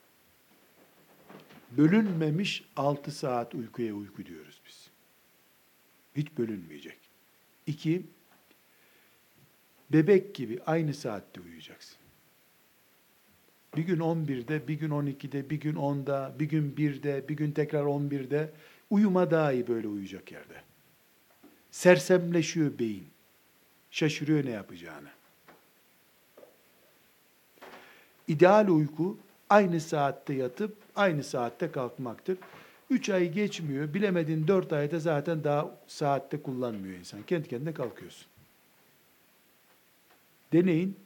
[1.71, 4.91] bölünmemiş altı saat uykuya uyku diyoruz biz.
[6.17, 6.99] Hiç bölünmeyecek.
[7.67, 8.07] İki,
[9.91, 11.97] bebek gibi aynı saatte uyuyacaksın.
[13.77, 17.83] Bir gün 11'de, bir gün 12'de, bir gün 10'da, bir gün 1'de, bir gün tekrar
[17.83, 18.51] 11'de
[18.91, 20.55] uyuma daha iyi böyle uyuyacak yerde.
[21.71, 23.07] Sersemleşiyor beyin.
[23.91, 25.09] Şaşırıyor ne yapacağını.
[28.29, 29.19] İdeal uyku
[29.51, 32.39] aynı saatte yatıp aynı saatte kalkmaktır.
[32.91, 37.23] Üç ay geçmiyor, bilemedin dört ayda zaten daha saatte kullanmıyor insan.
[37.23, 38.27] Kendi kendine kalkıyorsun.
[40.53, 40.97] Deneyin.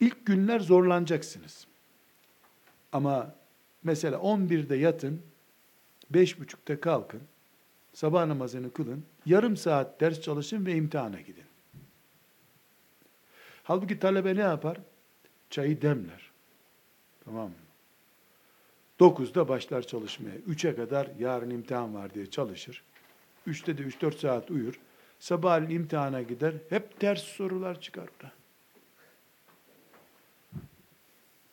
[0.00, 1.66] İlk günler zorlanacaksınız.
[2.92, 3.34] Ama
[3.82, 5.22] mesela 11'de yatın,
[6.12, 7.22] 5.30'da kalkın,
[7.92, 11.44] sabah namazını kılın, yarım saat ders çalışın ve imtihana gidin.
[13.62, 14.78] Halbuki talebe ne yapar?
[15.50, 16.30] Çayı demler.
[17.24, 17.54] Tamam mı?
[19.00, 20.36] 9'da başlar çalışmaya.
[20.36, 22.82] 3'e kadar yarın imtihan var diye çalışır.
[23.46, 24.80] 3'te de 3-4 saat uyur.
[25.18, 26.54] Sabahleyin imtihana gider.
[26.68, 28.32] Hep ters sorular çıkar orada.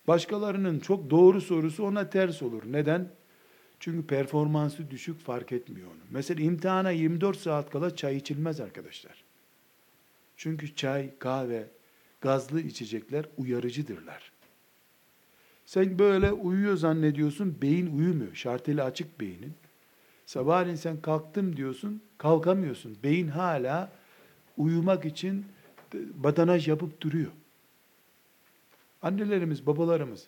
[0.07, 2.63] Başkalarının çok doğru sorusu ona ters olur.
[2.65, 3.09] Neden?
[3.79, 6.01] Çünkü performansı düşük fark etmiyor onu.
[6.11, 9.23] Mesela imtihana 24 saat kala çay içilmez arkadaşlar.
[10.37, 11.67] Çünkü çay, kahve,
[12.21, 14.31] gazlı içecekler uyarıcıdırlar.
[15.65, 18.35] Sen böyle uyuyor zannediyorsun, beyin uyumuyor.
[18.35, 19.53] Şarteli açık beynin.
[20.25, 22.97] Sabahleyin sen kalktım diyorsun, kalkamıyorsun.
[23.03, 23.91] Beyin hala
[24.57, 25.45] uyumak için
[25.93, 27.31] badanaj yapıp duruyor.
[29.01, 30.27] Annelerimiz, babalarımız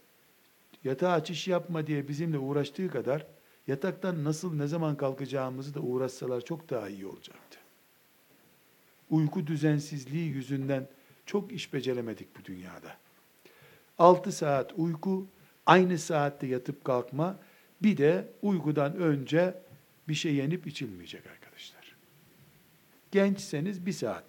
[0.84, 3.26] yatağa açış yapma diye bizimle uğraştığı kadar
[3.68, 7.60] yataktan nasıl, ne zaman kalkacağımızı da uğraşsalar çok daha iyi olacaktı.
[9.10, 10.88] Uyku düzensizliği yüzünden
[11.26, 12.98] çok iş beceremedik bu dünyada.
[14.00, 15.28] 6 saat uyku,
[15.66, 17.36] aynı saatte yatıp kalkma,
[17.82, 19.54] bir de uykudan önce
[20.08, 21.96] bir şey yenip içilmeyecek arkadaşlar.
[23.12, 24.26] Gençseniz bir saat.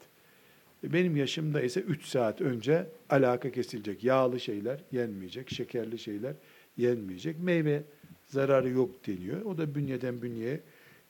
[0.84, 4.04] E, Benim yaşımda ise 3 saat önce alaka kesilecek.
[4.04, 6.34] Yağlı şeyler yenmeyecek, şekerli şeyler
[6.76, 7.38] yenmeyecek.
[7.40, 7.82] Meyve
[8.26, 9.42] zararı yok deniyor.
[9.42, 10.60] O da bünyeden bünyeye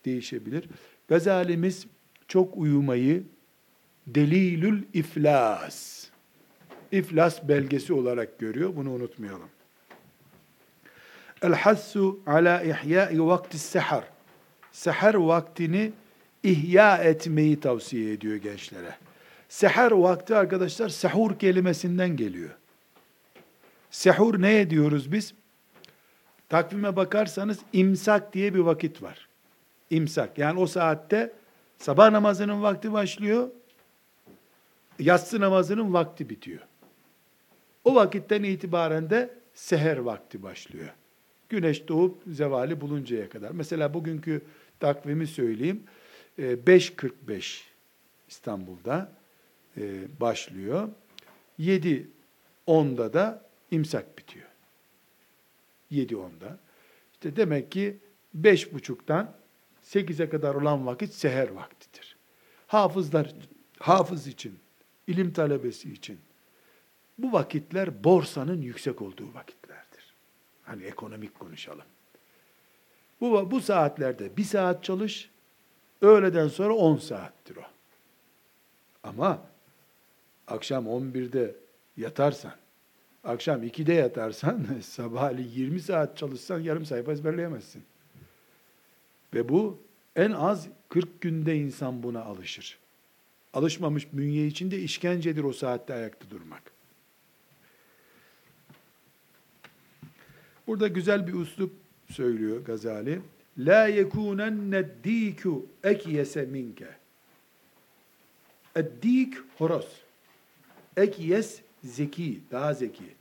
[0.05, 0.65] değişebilir.
[1.09, 1.87] Gazalimiz
[2.29, 3.23] çok uyumayı
[4.07, 6.07] delilül iflas,
[6.93, 8.77] iflas belgesi olarak görüyor.
[8.77, 9.49] Bunu unutmayalım.
[11.43, 14.05] El hassu ala ihya'i vakti seher.
[14.79, 15.93] Seher vaktini
[16.43, 18.97] ihya etmeyi tavsiye ediyor gençlere.
[19.49, 22.51] Seher vakti arkadaşlar sahur kelimesinden geliyor.
[23.91, 25.35] Sehur ne diyoruz biz?
[26.49, 29.29] Takvime bakarsanız imsak diye bir vakit var.
[29.91, 30.39] İmsak.
[30.39, 31.33] Yani o saatte
[31.79, 33.49] sabah namazının vakti başlıyor.
[34.99, 36.61] Yatsı namazının vakti bitiyor.
[37.85, 40.89] O vakitten itibaren de seher vakti başlıyor.
[41.49, 43.51] Güneş doğup zevali buluncaya kadar.
[43.51, 44.43] Mesela bugünkü
[44.81, 45.83] takvimi söyleyeyim.
[46.39, 47.63] Ee, 5.45
[48.29, 49.13] İstanbul'da
[49.77, 50.89] e, başlıyor.
[51.61, 54.47] 7.10'da da imsak bitiyor.
[55.93, 56.59] 7.10'da.
[57.13, 57.99] İşte demek ki
[58.41, 59.35] 5.30'dan
[59.85, 62.17] 8'e kadar olan vakit seher vaktidir.
[62.67, 63.35] Hafızlar,
[63.79, 64.59] hafız için,
[65.07, 66.19] ilim talebesi için
[67.19, 70.15] bu vakitler borsanın yüksek olduğu vakitlerdir.
[70.63, 71.85] Hani ekonomik konuşalım.
[73.21, 75.31] Bu, bu saatlerde bir saat çalış,
[76.03, 77.63] öğleden sonra 10 saattir o.
[79.03, 79.43] Ama
[80.47, 81.55] akşam 11'de
[81.97, 82.55] yatarsan,
[83.25, 87.83] akşam 2'de yatarsan, sabahleyin 20 saat çalışsan yarım sayfa ezberleyemezsin.
[89.35, 89.79] Ve bu
[90.17, 92.79] en az 40 günde insan buna alışır.
[93.55, 96.63] Alışmamış bünye içinde işkencedir o saatte ayakta durmak.
[100.67, 101.73] Burada güzel bir üslup
[102.09, 103.21] söylüyor Gazali.
[103.59, 106.89] La yekunenne diku ekyese minke.
[108.77, 110.03] Eddik horoz.
[110.97, 113.15] Ekyes zeki, daha zeki.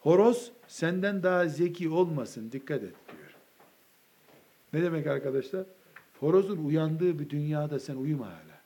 [0.00, 3.34] Horoz senden daha zeki olmasın, dikkat et diyor.
[4.72, 5.66] Ne demek arkadaşlar?
[6.20, 8.60] Horozun uyandığı bir dünyada sen uyuma hala.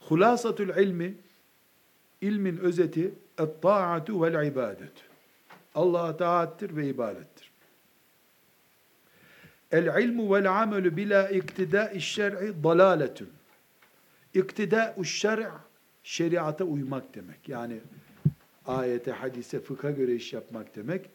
[0.00, 1.14] Hulasatul ilmi,
[2.20, 5.13] ilmin özeti, et-ta'atu vel ibadet.
[5.74, 7.50] Allah'a taattir ve ibadettir.
[9.72, 13.30] El ilmu vel amelü bila iktidai şer'i dalaletun.
[14.34, 15.46] İktida'u şer'i
[16.02, 17.48] şeriata uymak demek.
[17.48, 17.80] Yani
[18.66, 21.10] ayete, hadise, fıkha göre iş yapmak demek.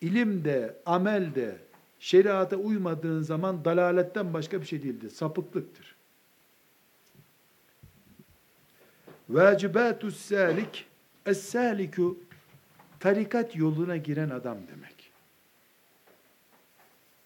[0.00, 1.56] İlimde, amelde,
[2.00, 5.10] şeriata uymadığın zaman dalaletten başka bir şey değildir.
[5.10, 5.96] Sapıklıktır.
[9.28, 10.86] Vacibatus salik
[11.26, 12.18] Es-saliku
[13.00, 15.10] tarikat yoluna giren adam demek.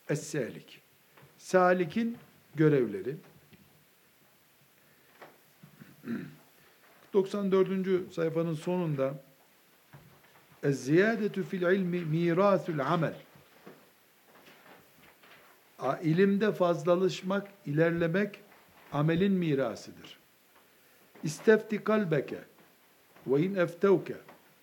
[0.08, 0.80] Es-salik.
[1.38, 2.18] Salik'in
[2.54, 3.16] görevleri.
[7.12, 8.12] 94.
[8.14, 9.14] sayfanın sonunda
[10.62, 13.14] Ez-ziyadetü fil ilmi mirasul amel.
[16.02, 18.40] İlimde fazlalışmak, ilerlemek
[18.92, 20.18] amelin mirasıdır.
[21.24, 22.38] İstefti kalbeke
[23.26, 24.16] ve in eftevke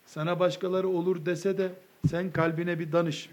[0.10, 1.72] sana başkaları olur dese de
[2.10, 3.30] sen kalbine bir danış.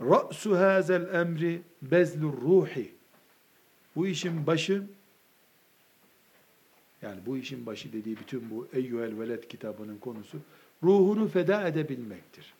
[0.00, 2.94] Ra'su hazel emri bezlur ruhi.
[3.96, 4.82] Bu işin başı
[7.02, 10.38] yani bu işin başı dediği bütün bu Eyyuhel Veled kitabının konusu
[10.82, 12.54] ruhunu feda edebilmektir.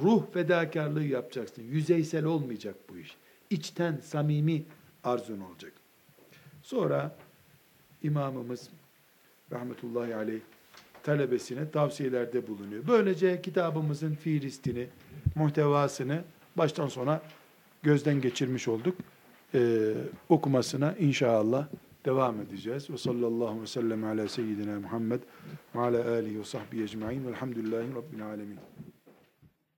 [0.00, 1.62] Ruh fedakarlığı yapacaksın.
[1.62, 3.16] Yüzeysel olmayacak bu iş.
[3.50, 4.64] İçten samimi
[5.04, 5.72] arzun olacak.
[6.62, 7.16] Sonra
[8.02, 8.70] imamımız
[9.52, 10.40] rahmetullahi aleyh
[11.02, 12.82] talebesine tavsiyelerde bulunuyor.
[12.88, 14.86] Böylece kitabımızın fiilistini,
[15.34, 16.24] muhtevasını
[16.56, 17.20] baştan sona
[17.82, 18.96] gözden geçirmiş olduk.
[19.54, 19.94] Ee,
[20.28, 21.68] okumasına inşallah
[22.04, 22.90] devam edeceğiz.
[22.90, 25.20] Ve sallallahu aleyhi ve sellem ala seyyidina Muhammed
[25.74, 28.58] ve ala alihi ve sahbihi ecma'in velhamdülillahi rabbil alemin.